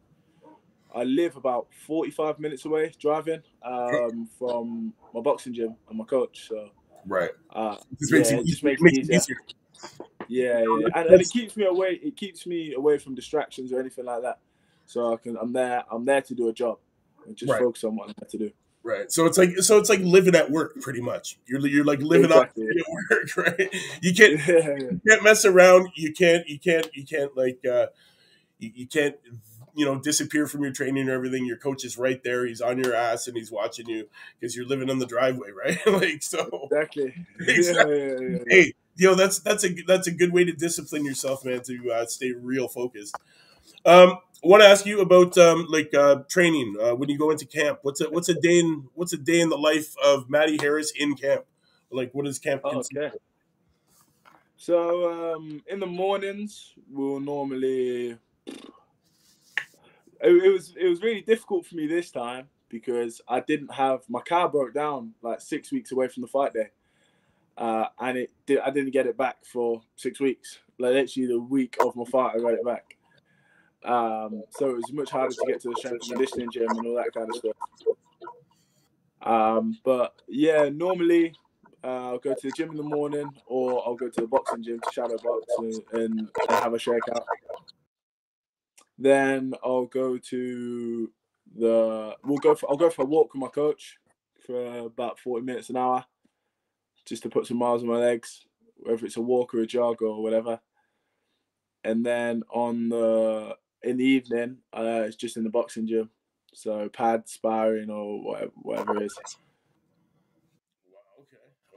I 0.94 1.04
live 1.04 1.36
about 1.36 1.68
45 1.86 2.38
minutes 2.38 2.64
away 2.64 2.92
driving 2.98 3.42
um, 3.62 4.26
from 4.38 4.94
my 5.12 5.20
boxing 5.20 5.52
gym 5.54 5.76
and 5.88 5.98
my 5.98 6.04
coach. 6.04 6.48
So 6.48 6.70
Right. 7.06 7.30
uh, 7.50 7.76
This 7.98 8.10
yeah, 8.12 8.18
makes 8.18 8.30
it 8.30 8.38
it, 8.40 8.46
just 8.46 8.64
makes 8.64 8.82
it 8.84 8.94
easier. 8.98 9.16
easier. 9.16 9.36
Yeah, 10.28 10.58
yeah, 10.58 10.64
and, 10.94 11.06
and 11.10 11.20
it 11.20 11.30
keeps 11.30 11.56
me 11.56 11.64
away. 11.64 11.98
It 12.02 12.16
keeps 12.16 12.46
me 12.46 12.74
away 12.74 12.98
from 12.98 13.14
distractions 13.14 13.72
or 13.72 13.80
anything 13.80 14.04
like 14.04 14.22
that. 14.22 14.38
So 14.86 15.12
I 15.12 15.16
can. 15.16 15.36
I'm 15.36 15.52
there. 15.52 15.84
I'm 15.90 16.04
there 16.04 16.22
to 16.22 16.34
do 16.34 16.48
a 16.48 16.52
job 16.52 16.78
and 17.26 17.36
just 17.36 17.50
Right. 17.50 17.60
focus 17.60 17.84
on 17.84 17.96
what 17.96 18.08
I'm 18.08 18.14
there 18.18 18.28
to 18.30 18.38
do. 18.38 18.50
Right. 18.82 19.10
So 19.12 19.26
it's 19.26 19.36
like 19.36 19.50
so 19.58 19.78
it's 19.78 19.90
like 19.90 20.00
living 20.00 20.34
at 20.34 20.50
work 20.50 20.80
pretty 20.80 21.00
much. 21.00 21.38
You're 21.46 21.66
you're 21.66 21.84
like 21.84 22.00
living 22.00 22.26
Exactly. 22.30 22.64
up 22.64 22.70
at 23.10 23.10
work, 23.10 23.36
right? 23.58 23.74
You 24.02 24.14
can't 24.14 24.40
Yeah, 24.48 24.54
yeah. 24.58 24.76
you 24.78 25.00
can't 25.06 25.22
mess 25.22 25.44
around. 25.44 25.88
You 25.94 26.12
can't 26.12 26.48
you 26.48 26.58
can't 26.58 26.88
you 26.94 27.04
can't 27.04 27.36
like 27.36 27.58
uh 27.70 27.86
you, 28.58 28.70
you 28.74 28.86
can't 28.86 29.16
you 29.78 29.84
know 29.86 29.98
disappear 29.98 30.46
from 30.46 30.62
your 30.62 30.72
training 30.72 31.08
or 31.08 31.14
everything. 31.14 31.46
Your 31.46 31.56
coach 31.56 31.84
is 31.84 31.96
right 31.98 32.22
there. 32.24 32.46
He's 32.46 32.60
on 32.60 32.78
your 32.78 32.94
ass 32.94 33.28
and 33.28 33.36
he's 33.36 33.50
watching 33.50 33.88
you 33.88 34.08
because 34.38 34.56
you're 34.56 34.66
living 34.66 34.90
on 34.90 34.98
the 34.98 35.06
driveway, 35.06 35.50
right? 35.64 35.78
like 35.86 36.22
so. 36.22 36.68
exactly. 36.70 37.14
Exactly. 37.48 37.98
Yeah, 37.98 38.16
yeah, 38.20 38.28
yeah. 38.30 38.44
Hey, 38.48 38.72
you 38.96 39.08
know 39.08 39.14
that's 39.14 39.38
that's 39.40 39.64
a 39.64 39.70
that's 39.86 40.06
a 40.06 40.12
good 40.12 40.32
way 40.32 40.44
to 40.44 40.52
discipline 40.52 41.04
yourself, 41.04 41.44
man. 41.44 41.62
To 41.62 41.92
uh, 41.92 42.06
stay 42.06 42.32
real 42.32 42.68
focused. 42.68 43.16
Um, 43.84 44.18
I 44.44 44.48
want 44.48 44.62
to 44.62 44.68
ask 44.68 44.86
you 44.86 45.00
about 45.00 45.36
um, 45.38 45.66
like 45.68 45.94
uh, 45.94 46.22
training 46.28 46.76
uh, 46.80 46.94
when 46.94 47.08
you 47.08 47.18
go 47.18 47.30
into 47.30 47.46
camp. 47.46 47.80
What's 47.82 48.00
a 48.00 48.10
what's 48.10 48.28
a 48.28 48.34
day 48.34 48.58
in 48.58 48.88
what's 48.94 49.12
a 49.12 49.18
day 49.18 49.40
in 49.40 49.48
the 49.48 49.58
life 49.58 49.94
of 50.04 50.30
maddie 50.30 50.58
Harris 50.60 50.92
in 50.96 51.14
camp? 51.14 51.44
Like 51.90 52.12
what 52.12 52.26
is 52.26 52.38
camp? 52.38 52.62
Oh, 52.64 52.70
consist- 52.70 52.96
okay. 52.96 53.16
So 54.56 55.34
um, 55.34 55.62
in 55.68 55.80
the 55.80 55.86
mornings, 55.86 56.74
we'll 56.90 57.20
normally. 57.20 58.18
It, 60.20 60.44
it 60.44 60.52
was 60.52 60.74
it 60.78 60.88
was 60.88 61.02
really 61.02 61.20
difficult 61.20 61.66
for 61.66 61.76
me 61.76 61.86
this 61.86 62.10
time 62.10 62.48
because 62.68 63.20
I 63.28 63.40
didn't 63.40 63.72
have 63.72 64.00
my 64.08 64.20
car 64.20 64.48
broke 64.48 64.74
down 64.74 65.14
like 65.22 65.40
six 65.40 65.72
weeks 65.72 65.92
away 65.92 66.08
from 66.08 66.22
the 66.22 66.26
fight 66.28 66.52
day, 66.52 66.68
uh, 67.56 67.86
and 68.00 68.18
it 68.18 68.30
did, 68.46 68.58
I 68.60 68.70
didn't 68.70 68.92
get 68.92 69.06
it 69.06 69.16
back 69.16 69.44
for 69.44 69.82
six 69.96 70.20
weeks. 70.20 70.58
Like 70.78 70.92
literally 70.92 71.28
the 71.28 71.40
week 71.40 71.76
of 71.84 71.96
my 71.96 72.04
fight, 72.04 72.34
I 72.36 72.40
got 72.40 72.54
it 72.54 72.64
back. 72.64 72.96
Um, 73.84 74.42
so 74.50 74.70
it 74.70 74.76
was 74.76 74.92
much 74.92 75.10
harder 75.10 75.34
to 75.34 75.44
get 75.46 75.60
to 75.62 75.70
the 75.70 75.76
strength 75.78 76.02
and 76.02 76.10
conditioning 76.10 76.50
gym 76.52 76.68
and 76.68 76.86
all 76.86 76.96
that 76.96 77.12
kind 77.14 77.28
of 77.30 77.36
stuff. 77.36 77.56
Um, 79.22 79.78
but 79.84 80.14
yeah, 80.28 80.68
normally 80.68 81.34
uh, 81.84 82.10
I'll 82.10 82.18
go 82.18 82.34
to 82.34 82.40
the 82.42 82.52
gym 82.56 82.70
in 82.70 82.76
the 82.76 82.82
morning, 82.82 83.30
or 83.46 83.86
I'll 83.86 83.94
go 83.94 84.08
to 84.08 84.20
the 84.20 84.26
boxing 84.26 84.62
gym 84.62 84.80
to 84.80 84.92
shadow 84.92 85.16
box 85.16 85.46
and, 85.58 86.00
and 86.00 86.28
have 86.48 86.74
a 86.74 86.78
shakeout. 86.78 87.24
Then 88.98 89.54
I'll 89.62 89.86
go 89.86 90.18
to 90.18 91.10
the. 91.56 92.16
We'll 92.24 92.38
go. 92.38 92.54
For, 92.54 92.68
I'll 92.68 92.76
go 92.76 92.90
for 92.90 93.02
a 93.02 93.06
walk 93.06 93.32
with 93.32 93.40
my 93.40 93.48
coach 93.48 93.96
for 94.44 94.78
about 94.78 95.20
forty 95.20 95.46
minutes 95.46 95.70
an 95.70 95.76
hour, 95.76 96.04
just 97.04 97.22
to 97.22 97.30
put 97.30 97.46
some 97.46 97.58
miles 97.58 97.82
on 97.82 97.88
my 97.88 97.98
legs, 97.98 98.44
whether 98.76 99.06
it's 99.06 99.16
a 99.16 99.20
walk 99.20 99.54
or 99.54 99.60
a 99.60 99.66
jog 99.66 100.02
or 100.02 100.20
whatever. 100.22 100.60
And 101.84 102.04
then 102.04 102.42
on 102.50 102.88
the 102.88 103.56
in 103.82 103.98
the 103.98 104.04
evening, 104.04 104.58
uh, 104.72 105.04
it's 105.06 105.16
just 105.16 105.36
in 105.36 105.44
the 105.44 105.50
boxing 105.50 105.86
gym, 105.86 106.10
so 106.52 106.88
pad 106.88 107.28
sparring 107.28 107.90
or 107.90 108.20
whatever, 108.22 108.52
whatever 108.56 108.96
it 108.96 109.04
is. 109.04 109.18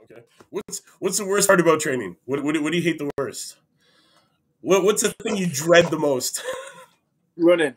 Okay. 0.04 0.22
What's 0.50 0.82
what's 0.98 1.18
the 1.18 1.24
worst 1.24 1.46
part 1.46 1.60
about 1.60 1.80
training? 1.80 2.16
What 2.24 2.42
what, 2.42 2.60
what 2.60 2.72
do 2.72 2.78
you 2.78 2.82
hate 2.82 2.98
the 2.98 3.10
worst? 3.16 3.56
What 4.60 4.82
what's 4.82 5.02
the 5.02 5.10
thing 5.22 5.36
you 5.36 5.46
dread 5.46 5.86
the 5.90 5.98
most? 5.98 6.42
Running. 7.36 7.74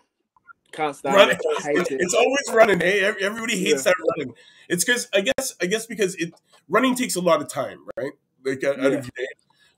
Can't 0.72 0.96
stand 0.96 1.16
running. 1.16 1.36
it. 1.38 1.42
It's, 1.78 1.92
it. 1.92 2.02
it's 2.02 2.14
always 2.14 2.44
running. 2.54 2.82
Eh? 2.82 2.86
Hey, 2.86 3.00
Ev- 3.06 3.18
everybody 3.22 3.58
hates 3.58 3.86
Yeah. 3.86 3.92
that 3.92 3.96
running. 4.18 4.36
It's 4.68 4.84
because 4.84 5.08
I 5.14 5.22
guess 5.22 5.56
I 5.62 5.68
guess 5.68 5.86
because 5.86 6.16
it 6.16 6.34
running 6.68 6.96
takes 6.96 7.16
a 7.16 7.22
lot 7.22 7.42
of 7.42 7.48
time, 7.48 7.80
right? 7.98 8.12
Like 8.44 8.64
out, 8.64 8.80
out 8.80 8.92
Yeah. 8.92 8.98
of 9.00 9.06
your 9.06 9.12
day, 9.16 9.28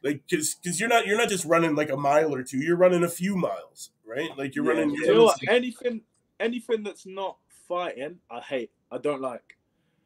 like 0.04 0.22
because 0.28 0.56
because 0.56 0.80
you're 0.80 0.90
not 0.90 1.06
you're 1.06 1.18
not 1.18 1.30
just 1.30 1.46
running 1.46 1.76
like 1.76 1.90
a 1.92 1.98
mile 1.98 2.34
or 2.34 2.42
two. 2.44 2.58
You're 2.58 2.78
running 2.78 3.04
a 3.04 3.10
few 3.10 3.36
miles, 3.36 3.92
right? 4.06 4.30
Like 4.38 4.56
you're 4.56 4.66
Yeah. 4.66 4.72
running. 4.72 4.90
You 4.92 5.06
you're 5.06 5.16
know 5.16 5.24
what? 5.26 5.38
running- 5.46 5.64
Anything, 5.64 6.02
anything 6.40 6.84
that's 6.84 7.06
not 7.06 7.38
fighting, 7.68 8.20
I 8.32 8.40
hate. 8.40 8.72
I 8.92 8.98
don't 8.98 9.22
like. 9.22 9.57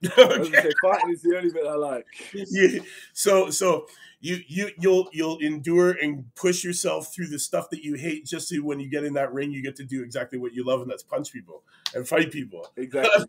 I 0.18 0.26
was 0.26 0.50
gonna 0.50 0.58
okay. 0.58 0.62
say, 0.62 0.72
fighting 0.82 1.12
is 1.12 1.22
the 1.22 1.38
only 1.38 1.52
bit 1.52 1.66
I 1.66 1.76
like. 1.76 2.06
Yeah. 2.34 2.80
So 3.14 3.50
so 3.50 3.88
you 4.20 4.40
you 4.48 4.72
you'll 4.80 5.10
you'll 5.12 5.38
endure 5.40 5.92
and 5.92 6.34
push 6.36 6.64
yourself 6.64 7.14
through 7.14 7.28
the 7.28 7.40
stuff 7.40 7.70
that 7.72 7.84
you 7.84 7.96
hate 7.96 8.26
just 8.26 8.50
so 8.50 8.58
when 8.58 8.80
you 8.80 8.90
get 8.90 9.04
in 9.04 9.14
that 9.14 9.34
ring 9.34 9.52
you 9.52 9.62
get 9.62 9.76
to 9.76 9.84
do 9.84 10.04
exactly 10.04 10.40
what 10.40 10.54
you 10.54 10.64
love 10.64 10.82
and 10.82 10.90
that's 10.90 11.04
punch 11.04 11.32
people 11.32 11.64
and 11.96 12.08
fight 12.08 12.32
people. 12.32 12.68
Exactly. 12.78 13.26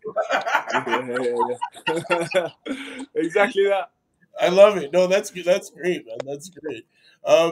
yeah, 0.73 1.07
yeah, 1.19 2.27
yeah. 2.35 2.49
exactly 3.15 3.65
that. 3.65 3.91
I 4.39 4.49
love 4.49 4.77
it. 4.77 4.91
No, 4.91 5.07
that's. 5.07 5.31
That's 5.31 5.69
great, 5.69 6.05
man. 6.05 6.17
That's 6.25 6.49
great. 6.49 6.85
Uh, 7.23 7.51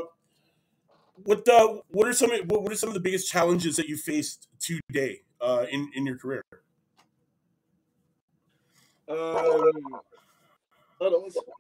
what 1.23 1.47
uh, 1.47 1.75
what 1.89 2.07
are 2.07 2.13
some 2.13 2.31
what, 2.47 2.63
what 2.63 2.71
are 2.71 2.75
some 2.75 2.89
of 2.89 2.93
the 2.95 2.99
biggest 2.99 3.31
challenges 3.31 3.75
that 3.75 3.87
you 3.87 3.97
faced 3.97 4.47
today 4.59 5.21
uh, 5.39 5.65
in 5.69 5.91
in 5.95 6.05
your 6.05 6.17
career? 6.17 6.43
Um, 9.07 9.17
hold 10.99 11.13
on 11.13 11.21
one 11.21 11.31
second. 11.31 11.53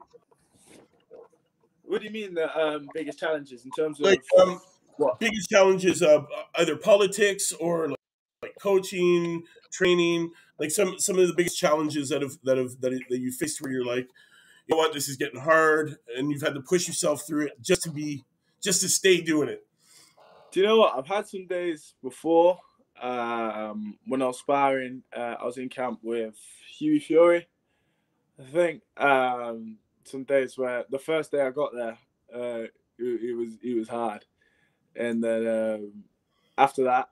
what 1.83 1.99
do 1.99 2.05
you 2.07 2.11
mean 2.13 2.33
the 2.33 2.57
um, 2.57 2.87
biggest 2.93 3.19
challenges 3.19 3.65
in 3.65 3.71
terms 3.71 3.99
of 3.99 4.05
Like 4.05 4.23
um, 4.39 4.61
what? 4.97 5.19
biggest 5.19 5.49
challenges 5.49 6.01
of 6.01 6.27
either 6.55 6.75
politics 6.77 7.51
or 7.53 7.89
like, 7.89 7.99
like 8.41 8.53
coaching, 8.61 9.43
training. 9.71 10.31
Like 10.59 10.71
some 10.71 10.99
some 10.99 11.17
of 11.17 11.27
the 11.27 11.33
biggest 11.33 11.57
challenges 11.57 12.09
that 12.09 12.21
have 12.21 12.37
that 12.43 12.57
have 12.57 12.79
that, 12.81 12.91
that 13.09 13.19
you 13.19 13.31
faced 13.31 13.61
where 13.61 13.71
you're 13.71 13.85
like, 13.85 14.07
you 14.67 14.75
know 14.75 14.77
what, 14.77 14.93
this 14.93 15.09
is 15.09 15.17
getting 15.17 15.39
hard, 15.41 15.97
and 16.15 16.31
you've 16.31 16.41
had 16.43 16.53
to 16.53 16.61
push 16.61 16.87
yourself 16.87 17.25
through 17.27 17.47
it 17.47 17.61
just 17.61 17.81
to 17.83 17.91
be 17.91 18.23
just 18.61 18.81
to 18.81 18.89
stay 18.89 19.21
doing 19.21 19.49
it. 19.49 19.65
Do 20.51 20.59
you 20.59 20.65
know 20.67 20.77
what? 20.79 20.95
I've 20.97 21.07
had 21.07 21.27
some 21.27 21.47
days 21.47 21.95
before 22.03 22.59
um, 23.01 23.97
when 24.05 24.21
I 24.21 24.27
was 24.27 24.39
sparring. 24.39 25.03
Uh, 25.15 25.35
I 25.39 25.45
was 25.45 25.57
in 25.57 25.69
camp 25.69 25.99
with 26.03 26.35
Hughie 26.77 26.99
Fury. 26.99 27.47
I 28.39 28.43
think 28.51 28.81
um, 28.97 29.77
some 30.03 30.23
days 30.23 30.57
where 30.57 30.85
the 30.89 30.99
first 30.99 31.31
day 31.31 31.41
I 31.41 31.51
got 31.51 31.73
there, 31.73 31.97
uh, 32.33 32.63
it, 32.63 32.71
it 32.99 33.35
was 33.35 33.57
it 33.61 33.75
was 33.77 33.89
hard, 33.89 34.25
and 34.95 35.23
then 35.23 35.47
um, 35.47 36.03
after 36.57 36.83
that, 36.85 37.09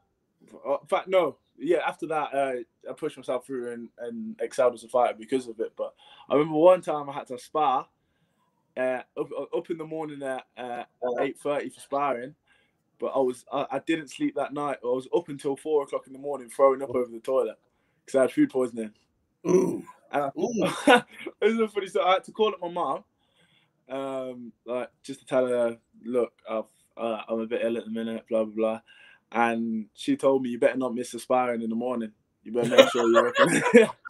in 0.51 0.87
fact, 0.87 1.07
no, 1.07 1.37
yeah, 1.57 1.79
after 1.85 2.07
that, 2.07 2.33
uh, 2.33 2.89
I 2.89 2.93
pushed 2.93 3.17
myself 3.17 3.45
through 3.45 3.73
and, 3.73 3.89
and 3.99 4.35
excelled 4.41 4.73
as 4.73 4.83
a 4.83 4.87
fighter 4.87 5.17
because 5.19 5.47
of 5.47 5.59
it. 5.59 5.73
But 5.75 5.93
I 6.29 6.35
remember 6.35 6.57
one 6.57 6.81
time 6.81 7.09
I 7.09 7.13
had 7.13 7.27
to 7.27 7.37
spar 7.37 7.87
uh, 8.77 9.01
up, 9.17 9.29
up 9.55 9.69
in 9.69 9.77
the 9.77 9.85
morning 9.85 10.23
at 10.23 10.45
uh, 10.57 10.83
eight 11.19 11.37
thirty 11.37 11.69
for 11.69 11.79
sparring 11.81 12.35
but 12.99 13.07
I 13.07 13.19
was 13.19 13.45
I, 13.51 13.65
I 13.71 13.79
didn't 13.79 14.09
sleep 14.09 14.35
that 14.35 14.53
night. 14.53 14.77
I 14.83 14.87
was 14.87 15.07
up 15.15 15.29
until 15.29 15.55
four 15.55 15.83
o'clock 15.83 16.07
in 16.07 16.13
the 16.13 16.19
morning 16.19 16.49
throwing 16.49 16.81
up 16.81 16.89
over 16.89 17.09
the 17.11 17.19
toilet 17.19 17.57
because 18.05 18.17
I 18.17 18.21
had 18.23 18.31
food 18.31 18.49
poisoning. 18.49 18.91
Ooh, 19.47 19.83
And 20.11 20.23
I, 20.23 20.27
ooh. 20.37 20.51
it 21.41 21.45
was 21.45 21.59
a 21.59 21.67
funny 21.67 21.87
story. 21.87 22.05
I 22.05 22.13
had 22.13 22.23
to 22.25 22.31
call 22.31 22.49
up 22.49 22.61
my 22.61 22.69
mom, 22.69 23.03
um, 23.89 24.53
like 24.65 24.89
just 25.03 25.21
to 25.21 25.25
tell 25.25 25.47
her, 25.47 25.77
look, 26.03 26.33
I've, 26.49 26.63
uh, 26.97 27.21
I'm 27.27 27.39
a 27.39 27.47
bit 27.47 27.61
ill 27.63 27.77
at 27.77 27.85
the 27.85 27.91
minute, 27.91 28.25
blah 28.29 28.43
blah 28.43 28.53
blah. 28.55 28.81
And 29.31 29.85
she 29.93 30.17
told 30.17 30.41
me, 30.41 30.49
you 30.49 30.59
better 30.59 30.77
not 30.77 30.95
miss 30.95 31.11
the 31.11 31.19
sparring 31.19 31.61
in 31.61 31.69
the 31.69 31.75
morning. 31.75 32.11
You 32.43 32.51
better 32.51 32.69
make 32.69 32.89
sure 32.89 33.07
you're. 33.07 33.27
up." 33.27 33.95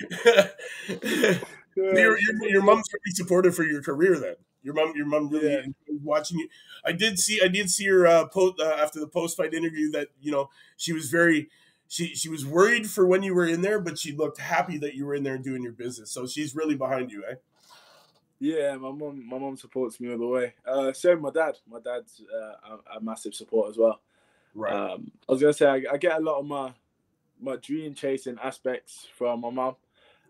your, 1.76 2.18
your, 2.18 2.48
your 2.48 2.62
mom's 2.62 2.88
really 2.92 3.14
supportive 3.14 3.54
for 3.54 3.64
your 3.64 3.82
career 3.82 4.18
then 4.18 4.34
your 4.62 4.74
mom 4.74 4.92
your 4.96 5.06
mom 5.06 5.28
really 5.28 5.52
Yeah. 5.52 5.60
Watching 6.02 6.38
you 6.38 6.48
i 6.84 6.92
did 6.92 7.18
see 7.18 7.40
i 7.42 7.48
did 7.48 7.70
see 7.70 7.86
her 7.86 8.06
uh, 8.06 8.26
post 8.26 8.60
uh, 8.60 8.76
after 8.78 9.00
the 9.00 9.06
post 9.06 9.36
fight 9.36 9.54
interview 9.54 9.90
that 9.90 10.08
you 10.20 10.30
know 10.30 10.48
she 10.76 10.92
was 10.92 11.10
very 11.10 11.48
she 11.88 12.14
she 12.14 12.28
was 12.28 12.46
worried 12.46 12.88
for 12.88 13.06
when 13.06 13.22
you 13.22 13.34
were 13.34 13.46
in 13.46 13.60
there 13.60 13.80
but 13.80 13.98
she 13.98 14.12
looked 14.12 14.38
happy 14.38 14.78
that 14.78 14.94
you 14.94 15.06
were 15.06 15.14
in 15.14 15.22
there 15.22 15.38
doing 15.38 15.62
your 15.62 15.72
business 15.72 16.10
so 16.10 16.26
she's 16.26 16.54
really 16.54 16.74
behind 16.74 17.10
you 17.10 17.24
eh 17.30 17.34
Yeah, 18.38 18.74
my 18.76 18.90
mom, 18.90 19.28
my 19.28 19.38
mom 19.38 19.56
supports 19.56 20.00
me 20.00 20.10
all 20.10 20.18
the 20.18 20.26
way. 20.26 20.54
Uh, 20.66 20.92
same 20.94 21.20
my 21.20 21.30
dad. 21.30 21.58
My 21.68 21.78
dad's 21.78 22.22
uh, 22.32 22.78
a, 22.94 22.96
a, 22.96 23.00
massive 23.00 23.34
support 23.34 23.68
as 23.68 23.76
well. 23.76 24.00
Right. 24.54 24.72
Um, 24.72 25.12
I 25.28 25.32
was 25.32 25.42
gonna 25.42 25.52
say 25.52 25.66
I, 25.66 25.82
I, 25.92 25.96
get 25.98 26.16
a 26.16 26.24
lot 26.24 26.40
of 26.40 26.46
my 26.46 26.72
my 27.38 27.56
dream 27.56 27.94
chasing 27.94 28.38
aspects 28.42 29.06
from 29.16 29.42
my 29.42 29.50
mom. 29.50 29.76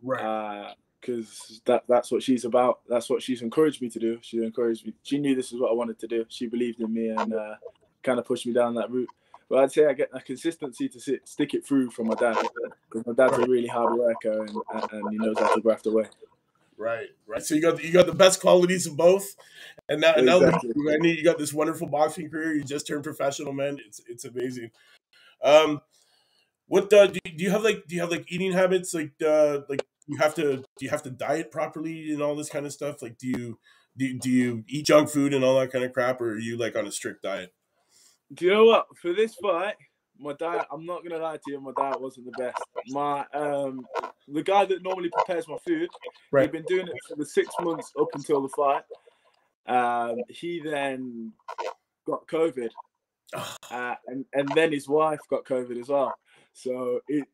Right. 0.02 0.74
Because 1.00 1.62
that 1.64 1.84
that's 1.88 2.10
what 2.12 2.22
she's 2.22 2.44
about. 2.44 2.80
That's 2.88 3.08
what 3.08 3.22
she's 3.22 3.42
encouraged 3.42 3.80
me 3.80 3.88
to 3.90 3.98
do. 3.98 4.18
She 4.20 4.38
encouraged 4.38 4.86
me. 4.86 4.94
She 5.02 5.18
knew 5.18 5.34
this 5.34 5.52
is 5.52 5.60
what 5.60 5.70
I 5.70 5.74
wanted 5.74 5.98
to 6.00 6.06
do. 6.06 6.26
She 6.28 6.46
believed 6.46 6.80
in 6.80 6.92
me 6.92 7.08
and 7.08 7.32
uh, 7.32 7.54
kind 8.02 8.18
of 8.18 8.26
pushed 8.26 8.46
me 8.46 8.52
down 8.52 8.74
that 8.74 8.90
route. 8.90 9.08
But 9.48 9.64
I'd 9.64 9.72
say 9.72 9.86
I 9.86 9.94
get 9.94 10.10
a 10.12 10.20
consistency 10.20 10.88
to 10.88 11.00
sit, 11.00 11.26
stick 11.26 11.54
it 11.54 11.66
through 11.66 11.90
from 11.90 12.06
my 12.06 12.14
dad 12.14 12.36
because 12.88 13.04
my 13.06 13.14
dad's 13.14 13.38
a 13.38 13.46
really 13.46 13.66
hard 13.66 13.98
worker 13.98 14.44
and, 14.44 14.50
and 14.92 15.10
he 15.10 15.18
knows 15.18 15.38
how 15.38 15.54
to 15.54 15.60
graft 15.60 15.86
away. 15.86 16.04
Right, 16.80 17.08
right. 17.26 17.42
So 17.42 17.54
you 17.54 17.60
got 17.60 17.76
the, 17.76 17.84
you 17.84 17.92
got 17.92 18.06
the 18.06 18.14
best 18.14 18.40
qualities 18.40 18.86
of 18.86 18.96
both, 18.96 19.36
and 19.88 20.00
now, 20.00 20.14
exactly. 20.14 20.72
now 20.74 21.04
you 21.04 21.22
got 21.22 21.36
this 21.36 21.52
wonderful 21.52 21.86
boxing 21.88 22.30
career. 22.30 22.54
You 22.54 22.64
just 22.64 22.86
turned 22.86 23.04
professional, 23.04 23.52
man. 23.52 23.78
It's 23.86 24.00
it's 24.08 24.24
amazing. 24.24 24.70
Um, 25.44 25.82
what 26.68 26.90
uh, 26.92 27.08
do, 27.08 27.18
you, 27.24 27.32
do 27.36 27.44
you 27.44 27.50
have 27.50 27.64
like 27.64 27.86
do 27.86 27.96
you 27.96 28.00
have 28.00 28.10
like 28.10 28.24
eating 28.32 28.52
habits 28.52 28.94
like 28.94 29.12
uh 29.20 29.58
like 29.68 29.84
you 30.10 30.18
have 30.18 30.34
to 30.34 30.56
do 30.56 30.64
you 30.80 30.90
have 30.90 31.02
to 31.04 31.10
diet 31.10 31.50
properly 31.50 32.12
and 32.12 32.22
all 32.22 32.34
this 32.34 32.48
kind 32.48 32.66
of 32.66 32.72
stuff? 32.72 33.02
Like 33.02 33.18
do 33.18 33.28
you 33.28 33.58
do, 33.96 34.18
do 34.18 34.30
you 34.30 34.64
eat 34.68 34.86
junk 34.86 35.10
food 35.10 35.34
and 35.34 35.44
all 35.44 35.58
that 35.58 35.72
kind 35.72 35.84
of 35.84 35.92
crap, 35.92 36.20
or 36.20 36.32
are 36.32 36.38
you 36.38 36.56
like 36.56 36.76
on 36.76 36.86
a 36.86 36.92
strict 36.92 37.22
diet? 37.22 37.52
Do 38.32 38.44
you 38.44 38.52
know 38.52 38.64
what? 38.64 38.86
For 39.00 39.12
this 39.12 39.34
fight, 39.34 39.74
my 40.18 40.32
diet, 40.34 40.66
I'm 40.72 40.86
not 40.86 41.02
gonna 41.02 41.22
lie 41.22 41.36
to 41.36 41.42
you, 41.46 41.60
my 41.60 41.72
diet 41.76 42.00
wasn't 42.00 42.26
the 42.26 42.42
best. 42.42 42.62
My 42.88 43.24
um 43.34 43.86
the 44.28 44.42
guy 44.42 44.64
that 44.64 44.82
normally 44.82 45.10
prepares 45.10 45.48
my 45.48 45.56
food, 45.66 45.88
right. 46.30 46.42
he'd 46.42 46.52
been 46.52 46.64
doing 46.64 46.86
it 46.86 46.94
for 47.08 47.16
the 47.16 47.26
six 47.26 47.52
months 47.60 47.92
up 47.98 48.08
until 48.14 48.42
the 48.42 48.48
fight. 48.48 48.84
Um, 49.66 50.16
he 50.28 50.60
then 50.64 51.32
got 52.06 52.26
COVID. 52.26 52.70
Uh, 53.70 53.94
and, 54.08 54.24
and 54.34 54.48
then 54.56 54.72
his 54.72 54.88
wife 54.88 55.20
got 55.30 55.44
COVID 55.44 55.80
as 55.80 55.88
well. 55.88 56.12
So 56.52 56.98
it 57.06 57.28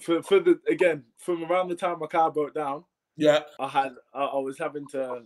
for, 0.00 0.22
for 0.22 0.40
the 0.40 0.58
again 0.68 1.04
from 1.18 1.44
around 1.44 1.68
the 1.68 1.74
time 1.74 1.98
my 1.98 2.06
car 2.06 2.30
broke 2.30 2.54
down, 2.54 2.84
yeah, 3.16 3.40
I 3.60 3.68
had 3.68 3.92
I, 4.14 4.24
I 4.24 4.38
was 4.38 4.58
having 4.58 4.86
to 4.88 5.22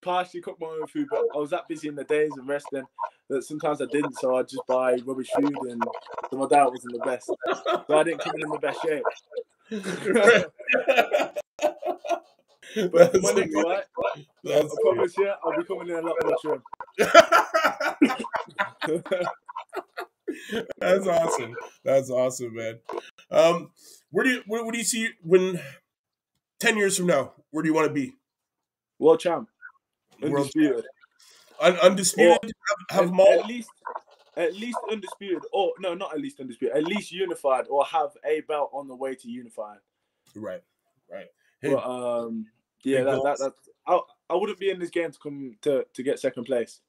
partially 0.00 0.40
cook 0.40 0.58
my 0.60 0.66
own 0.66 0.86
food, 0.86 1.06
but 1.10 1.24
I 1.34 1.38
was 1.38 1.50
that 1.50 1.68
busy 1.68 1.88
in 1.88 1.94
the 1.94 2.04
days 2.04 2.30
and 2.36 2.48
resting 2.48 2.84
that 3.28 3.44
sometimes 3.44 3.80
I 3.80 3.86
didn't, 3.86 4.18
so 4.18 4.36
I'd 4.36 4.48
just 4.48 4.66
buy 4.66 4.96
rubbish 5.04 5.28
food, 5.34 5.56
and 5.68 5.82
so 6.30 6.36
my 6.36 6.48
diet 6.48 6.70
wasn't 6.70 6.94
the 6.94 7.00
best. 7.00 7.30
So 7.86 7.98
I 7.98 8.02
didn't 8.02 8.20
come 8.20 8.34
in 8.34 8.42
in 8.42 8.50
the 8.50 8.58
best 8.58 8.82
shape. 8.82 9.04
but? 12.90 13.12
That's 14.44 14.44
I 14.44 14.46
promise 14.82 15.16
you, 15.18 15.32
I'll 15.44 15.56
be 15.56 15.64
coming 15.64 15.88
in 15.88 15.96
a 15.96 16.00
lot 16.00 16.16
more 16.24 16.36
trim. 16.42 16.62
That's 20.78 21.06
awesome. 21.06 21.54
That's 21.84 22.10
awesome, 22.10 22.54
man. 22.54 22.78
Um, 23.30 23.70
where 24.10 24.24
do 24.24 24.30
you 24.30 24.42
where, 24.46 24.62
where 24.62 24.72
do 24.72 24.78
you 24.78 24.84
see 24.84 25.10
when 25.22 25.60
ten 26.58 26.76
years 26.76 26.96
from 26.96 27.06
now? 27.06 27.32
Where 27.50 27.62
do 27.62 27.68
you 27.68 27.74
want 27.74 27.88
to 27.88 27.94
be? 27.94 28.14
World 28.98 29.20
champ, 29.20 29.48
undisputed. 30.22 30.84
Un- 31.60 31.78
undisputed. 31.78 32.38
Or, 32.42 32.48
have, 32.90 33.10
have 33.10 33.20
at, 33.20 33.38
at 33.40 33.46
least, 33.46 33.70
at 34.36 34.54
least 34.54 34.78
undisputed, 34.90 35.42
or 35.52 35.72
no, 35.80 35.94
not 35.94 36.14
at 36.14 36.20
least 36.20 36.40
undisputed. 36.40 36.76
At 36.76 36.84
least 36.84 37.12
unified, 37.12 37.66
or 37.68 37.84
have 37.84 38.10
a 38.24 38.40
belt 38.42 38.70
on 38.72 38.88
the 38.88 38.96
way 38.96 39.14
to 39.14 39.28
unifying. 39.28 39.80
Right, 40.34 40.62
right. 41.10 41.26
Hey, 41.60 41.74
but 41.74 41.84
um, 41.84 42.46
yeah, 42.84 43.04
that, 43.04 43.22
that, 43.22 43.38
that 43.38 43.52
I, 43.86 44.00
I 44.30 44.34
wouldn't 44.34 44.58
be 44.58 44.70
in 44.70 44.78
this 44.78 44.90
game 44.90 45.10
to 45.12 45.18
come 45.18 45.56
to 45.62 45.86
to 45.92 46.02
get 46.02 46.18
second 46.18 46.44
place. 46.44 46.80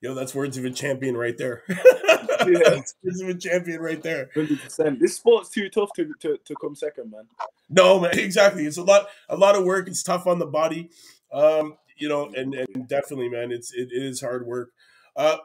Yo, 0.00 0.14
that's 0.14 0.34
words 0.34 0.56
of 0.58 0.64
a 0.64 0.70
champion 0.70 1.16
right 1.16 1.36
there. 1.38 1.62
yeah, 1.68 2.82
words 3.02 3.20
of 3.22 3.28
a 3.28 3.34
champion 3.34 3.80
right 3.80 4.02
there. 4.02 4.30
Hundred 4.34 4.60
percent. 4.60 5.00
This 5.00 5.16
sport's 5.16 5.50
too 5.50 5.68
tough 5.68 5.90
to, 5.96 6.12
to 6.20 6.38
to 6.44 6.54
come 6.60 6.74
second, 6.74 7.10
man. 7.10 7.26
No, 7.68 8.00
man, 8.00 8.10
exactly. 8.18 8.66
It's 8.66 8.76
a 8.76 8.82
lot 8.82 9.06
a 9.28 9.36
lot 9.36 9.56
of 9.56 9.64
work. 9.64 9.88
It's 9.88 10.02
tough 10.02 10.26
on 10.26 10.38
the 10.38 10.46
body. 10.46 10.90
Um, 11.32 11.76
you 11.96 12.08
know, 12.08 12.30
and, 12.34 12.54
and 12.54 12.88
definitely, 12.88 13.28
man, 13.28 13.52
it's 13.52 13.72
it, 13.72 13.88
it 13.92 14.02
is 14.02 14.20
hard 14.20 14.46
work. 14.46 14.70
Uh, 15.16 15.36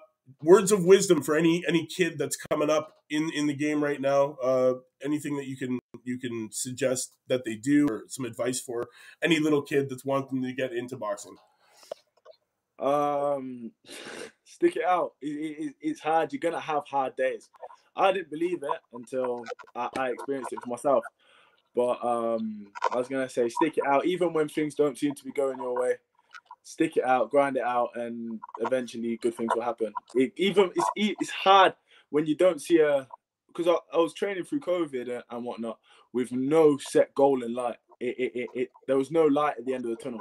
words 0.42 0.72
of 0.72 0.84
wisdom 0.84 1.22
for 1.22 1.36
any 1.36 1.64
any 1.68 1.86
kid 1.86 2.18
that's 2.18 2.38
coming 2.50 2.70
up 2.70 2.96
in 3.10 3.32
in 3.34 3.48
the 3.48 3.54
game 3.54 3.84
right 3.84 4.02
now. 4.02 4.38
Uh, 4.42 4.74
anything 5.04 5.38
that 5.38 5.48
you 5.48 5.58
can 5.58 5.80
you 6.04 6.20
can 6.20 6.50
suggest 6.52 7.14
that 7.28 7.46
they 7.46 7.56
do, 7.56 7.88
or 7.88 8.04
some 8.08 8.26
advice 8.26 8.60
for 8.60 8.88
any 9.22 9.40
little 9.40 9.62
kid 9.62 9.90
that's 9.90 10.06
wanting 10.06 10.42
to 10.44 10.54
get 10.54 10.74
into 10.74 10.98
boxing. 10.98 11.38
Um, 12.80 13.72
stick 14.44 14.76
it 14.76 14.86
out. 14.86 15.14
It, 15.22 15.28
it, 15.28 15.76
it's 15.82 16.00
hard. 16.00 16.32
You're 16.34 16.40
gonna 16.40 16.60
have 16.60 16.86
hard 16.88 17.16
days. 17.16 17.50
I 17.96 18.12
didn't 18.12 18.30
believe 18.30 18.64
it 18.64 18.80
until 18.94 19.44
I, 19.76 19.90
I 19.98 20.10
experienced 20.12 20.54
it 20.54 20.62
for 20.64 20.70
myself. 20.70 21.04
But 21.76 22.04
um, 22.04 22.68
I 22.92 22.98
was 22.98 23.08
gonna 23.08 23.30
say, 23.30 23.50
stick 23.50 23.78
it 23.78 23.86
out, 23.86 24.06
even 24.06 24.34
when 24.34 24.50
things 24.50 24.76
don't 24.76 24.98
seem 24.98 25.14
to 25.16 25.24
be 25.24 25.32
going 25.32 25.58
your 25.58 25.80
way. 25.80 25.96
Stick 26.64 26.98
it 26.98 27.04
out, 27.04 27.32
grind 27.32 27.58
it 27.58 27.64
out, 27.64 27.90
and 27.96 28.40
eventually 28.60 29.18
good 29.22 29.36
things 29.36 29.52
will 29.56 29.64
happen. 29.64 29.92
It, 30.16 30.34
even 30.36 30.72
it's 30.76 30.90
it's 31.20 31.30
hard 31.32 31.74
when 32.10 32.26
you 32.26 32.36
don't 32.36 32.62
see 32.62 32.80
a 32.80 33.08
because 33.48 33.68
I, 33.68 33.96
I 33.96 34.00
was 34.00 34.14
training 34.14 34.44
through 34.44 34.62
COVID 34.62 35.22
and, 35.30 35.44
whatnot 35.44 35.80
with 36.14 36.32
no 36.32 36.78
set 36.78 37.14
goal 37.16 37.44
in 37.44 37.54
light. 37.54 37.78
It, 38.00 38.16
it, 38.18 38.32
it, 38.36 38.50
it, 38.54 38.70
there 38.88 38.98
was 38.98 39.12
no 39.12 39.26
light 39.26 39.56
at 39.58 39.66
the 39.66 39.74
end 39.74 39.86
of 39.86 39.92
the 39.92 39.98
tunnel. 39.98 40.20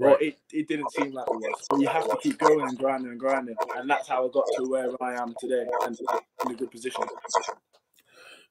Right. 0.00 0.22
It, 0.22 0.38
it 0.52 0.68
didn't 0.68 0.90
seem 0.92 1.12
like 1.12 1.26
it 1.28 1.34
was. 1.34 1.66
But 1.68 1.80
you 1.80 1.88
have 1.88 2.08
to 2.08 2.16
keep 2.16 2.38
going 2.38 2.62
and 2.62 2.78
grinding 2.78 3.10
and 3.10 3.20
grinding. 3.20 3.56
And 3.76 3.88
that's 3.88 4.08
how 4.08 4.26
I 4.26 4.30
got 4.32 4.46
to 4.56 4.64
where 4.64 4.90
I 5.02 5.20
am 5.20 5.34
today 5.38 5.66
and 5.82 5.98
in 6.46 6.52
a 6.52 6.54
good 6.54 6.70
position. 6.70 7.04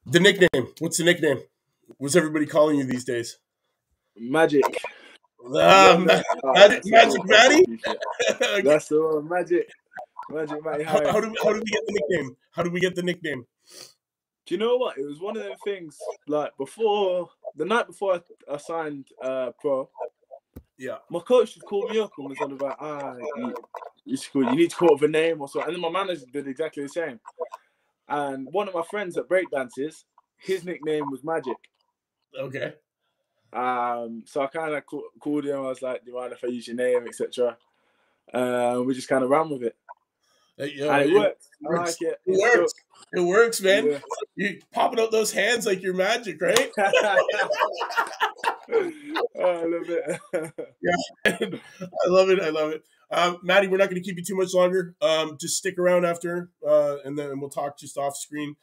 The 0.05 0.19
nickname. 0.19 0.67
What's 0.77 0.97
the 0.97 1.05
nickname? 1.05 1.41
What's 1.97 2.15
everybody 2.15 2.45
calling 2.45 2.77
you 2.77 2.83
these 2.83 3.03
days? 3.03 3.39
Magic. 4.15 4.63
Ah, 5.55 5.97
ma- 5.97 6.21
magic, 6.53 6.83
magic 6.85 7.25
Matty? 7.25 7.65
That's 8.63 8.89
the 8.89 9.01
one. 9.01 9.27
Magic. 9.27 9.71
Magic 10.29 10.63
Matty. 10.63 10.83
How, 10.83 11.11
how, 11.11 11.19
do, 11.19 11.33
how 11.43 11.53
do 11.53 11.59
we 11.59 11.71
get 11.71 11.85
the 11.87 11.93
nickname? 11.93 12.37
How 12.51 12.61
do 12.61 12.69
we 12.69 12.79
get 12.79 12.95
the 12.95 13.01
nickname? 13.01 13.45
Do 14.45 14.55
you 14.55 14.59
know 14.59 14.77
what? 14.77 14.97
It 14.97 15.05
was 15.05 15.19
one 15.19 15.37
of 15.37 15.43
them 15.43 15.53
things 15.63 15.97
like 16.27 16.51
before 16.57 17.29
the 17.55 17.65
night 17.65 17.87
before 17.87 18.15
I, 18.15 18.53
I 18.53 18.57
signed 18.57 19.07
uh, 19.23 19.51
pro. 19.59 19.89
Yeah. 20.79 20.97
My 21.09 21.19
coach 21.19 21.55
just 21.55 21.65
called 21.65 21.91
me 21.91 21.99
up 21.99 22.11
and 22.17 22.29
was 22.29 22.37
on 22.41 22.53
about 22.53 22.77
ah 22.79 23.15
you, 23.35 23.53
you, 24.05 24.17
you 24.33 24.55
need 24.55 24.69
to 24.69 24.75
call 24.77 24.95
up 24.95 25.01
a 25.01 25.07
name 25.09 25.41
or 25.41 25.49
so. 25.49 25.61
And 25.61 25.73
then 25.73 25.81
my 25.81 25.89
manager 25.89 26.25
did 26.31 26.47
exactly 26.47 26.83
the 26.83 26.89
same. 26.89 27.19
And 28.07 28.47
one 28.51 28.69
of 28.69 28.73
my 28.73 28.83
friends 28.89 29.17
at 29.17 29.27
breakdances, 29.27 30.05
his 30.37 30.63
nickname 30.63 31.11
was 31.11 31.23
Magic. 31.23 31.57
Okay. 32.39 32.73
Um, 33.51 34.23
so 34.25 34.41
I 34.41 34.47
kind 34.47 34.73
of 34.73 34.83
called 35.19 35.45
him. 35.45 35.57
I 35.57 35.61
was 35.61 35.81
like, 35.81 36.05
"Do 36.05 36.11
you 36.11 36.17
mind 36.17 36.31
if 36.31 36.43
I 36.43 36.47
use 36.47 36.67
your 36.67 36.77
name, 36.77 37.07
etc." 37.07 37.57
Uh, 38.33 38.81
we 38.85 38.93
just 38.93 39.09
kind 39.09 39.23
of 39.23 39.29
ran 39.29 39.49
with 39.49 39.63
it. 39.63 39.75
And 40.57 40.69
it, 40.69 41.09
it 41.09 41.13
works. 41.13 41.49
I 41.67 41.73
like 41.73 41.95
it. 42.01 42.19
It 42.25 42.59
works. 42.59 42.73
It 43.13 43.21
works, 43.21 43.61
man. 43.61 43.91
Yeah. 43.91 43.99
You 44.35 44.59
popping 44.71 44.99
up 44.99 45.11
those 45.11 45.31
hands 45.31 45.65
like 45.65 45.81
you're 45.81 45.93
magic, 45.93 46.41
right? 46.41 46.69
oh, 46.77 46.91
I 49.39 49.63
love 49.65 49.89
it. 49.89 50.19
yeah, 50.81 51.25
I 51.25 52.07
love 52.07 52.29
it. 52.29 52.39
I 52.39 52.49
love 52.49 52.71
it. 52.71 52.83
Um, 53.11 53.39
Maddie, 53.41 53.67
we're 53.67 53.77
not 53.77 53.89
going 53.89 54.01
to 54.01 54.07
keep 54.07 54.17
you 54.17 54.23
too 54.23 54.35
much 54.35 54.53
longer. 54.53 54.95
Um, 55.01 55.37
just 55.39 55.57
stick 55.57 55.79
around 55.79 56.05
after, 56.05 56.51
uh, 56.65 56.97
and 57.03 57.17
then 57.17 57.39
we'll 57.39 57.49
talk 57.49 57.79
just 57.79 57.97
off 57.97 58.15
screen. 58.15 58.55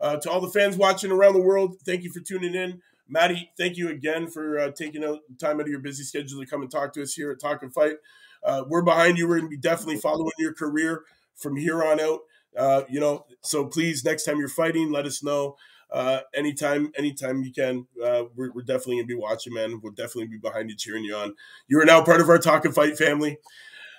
Uh, 0.00 0.16
to 0.16 0.30
all 0.30 0.40
the 0.40 0.48
fans 0.48 0.76
watching 0.76 1.12
around 1.12 1.34
the 1.34 1.42
world, 1.42 1.76
thank 1.84 2.02
you 2.02 2.10
for 2.10 2.20
tuning 2.20 2.54
in. 2.54 2.80
Maddie, 3.06 3.50
thank 3.58 3.76
you 3.76 3.90
again 3.90 4.28
for 4.28 4.58
uh, 4.58 4.70
taking 4.70 5.04
out 5.04 5.18
time 5.38 5.56
out 5.56 5.62
of 5.62 5.68
your 5.68 5.80
busy 5.80 6.04
schedule 6.04 6.40
to 6.40 6.46
come 6.46 6.62
and 6.62 6.70
talk 6.70 6.92
to 6.94 7.02
us 7.02 7.12
here 7.12 7.30
at 7.30 7.40
Talk 7.40 7.62
and 7.62 7.74
Fight. 7.74 7.96
Uh, 8.42 8.64
we're 8.66 8.82
behind 8.82 9.18
you. 9.18 9.28
We're 9.28 9.40
going 9.40 9.50
to 9.50 9.56
be 9.56 9.60
definitely 9.60 9.98
following 9.98 10.30
your 10.38 10.54
career 10.54 11.02
from 11.34 11.56
here 11.56 11.82
on 11.82 12.00
out. 12.00 12.20
Uh, 12.56 12.82
you 12.88 13.00
know, 13.00 13.24
so 13.42 13.66
please, 13.66 14.04
next 14.04 14.24
time 14.24 14.38
you're 14.38 14.48
fighting, 14.48 14.90
let 14.90 15.06
us 15.06 15.22
know. 15.22 15.56
Uh, 15.90 16.20
anytime, 16.34 16.92
anytime 16.96 17.42
you 17.42 17.52
can. 17.52 17.86
Uh, 18.02 18.24
we're, 18.36 18.52
we're 18.52 18.62
definitely 18.62 18.96
gonna 18.96 19.06
be 19.06 19.14
watching, 19.14 19.52
man. 19.52 19.80
We'll 19.82 19.92
definitely 19.92 20.28
be 20.28 20.38
behind 20.38 20.70
you, 20.70 20.76
cheering 20.76 21.04
you 21.04 21.16
on. 21.16 21.34
You 21.68 21.80
are 21.80 21.84
now 21.84 22.02
part 22.04 22.20
of 22.20 22.28
our 22.28 22.38
Talk 22.38 22.64
and 22.64 22.74
Fight 22.74 22.96
family. 22.96 23.38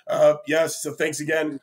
Uh, 0.06 0.36
yes, 0.46 0.82
so 0.82 0.92
thanks 0.92 1.20
again 1.20 1.60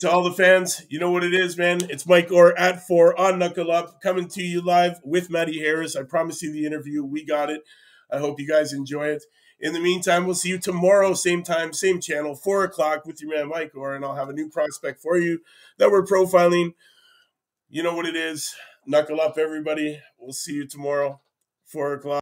to 0.00 0.10
all 0.10 0.22
the 0.22 0.32
fans. 0.32 0.84
You 0.88 0.98
know 0.98 1.10
what 1.10 1.24
it 1.24 1.34
is, 1.34 1.56
man. 1.56 1.80
It's 1.90 2.06
Mike 2.06 2.32
Orr 2.32 2.58
at 2.58 2.86
four 2.86 3.18
on 3.20 3.38
Knuckle 3.38 3.70
Up, 3.70 4.00
coming 4.00 4.28
to 4.28 4.42
you 4.42 4.62
live 4.62 5.00
with 5.04 5.30
Maddie 5.30 5.60
Harris. 5.60 5.94
I 5.94 6.02
promise 6.02 6.42
you 6.42 6.52
the 6.52 6.66
interview. 6.66 7.04
We 7.04 7.24
got 7.24 7.50
it. 7.50 7.62
I 8.10 8.18
hope 8.18 8.40
you 8.40 8.48
guys 8.48 8.72
enjoy 8.72 9.08
it. 9.08 9.22
In 9.62 9.74
the 9.74 9.80
meantime, 9.80 10.24
we'll 10.24 10.34
see 10.34 10.48
you 10.48 10.58
tomorrow, 10.58 11.12
same 11.12 11.42
time, 11.42 11.74
same 11.74 12.00
channel, 12.00 12.34
four 12.34 12.64
o'clock 12.64 13.04
with 13.04 13.20
your 13.20 13.34
man 13.34 13.48
Mike 13.48 13.72
Orr, 13.74 13.94
and 13.94 14.04
I'll 14.04 14.16
have 14.16 14.30
a 14.30 14.32
new 14.32 14.48
prospect 14.48 15.02
for 15.02 15.18
you 15.18 15.42
that 15.76 15.90
we're 15.90 16.04
profiling. 16.04 16.72
You 17.68 17.82
know 17.82 17.94
what 17.94 18.06
it 18.06 18.16
is. 18.16 18.54
Knuckle 18.86 19.20
up, 19.20 19.36
everybody. 19.36 20.00
We'll 20.18 20.32
see 20.32 20.54
you 20.54 20.66
tomorrow, 20.66 21.20
four 21.66 21.92
o'clock. 21.92 22.19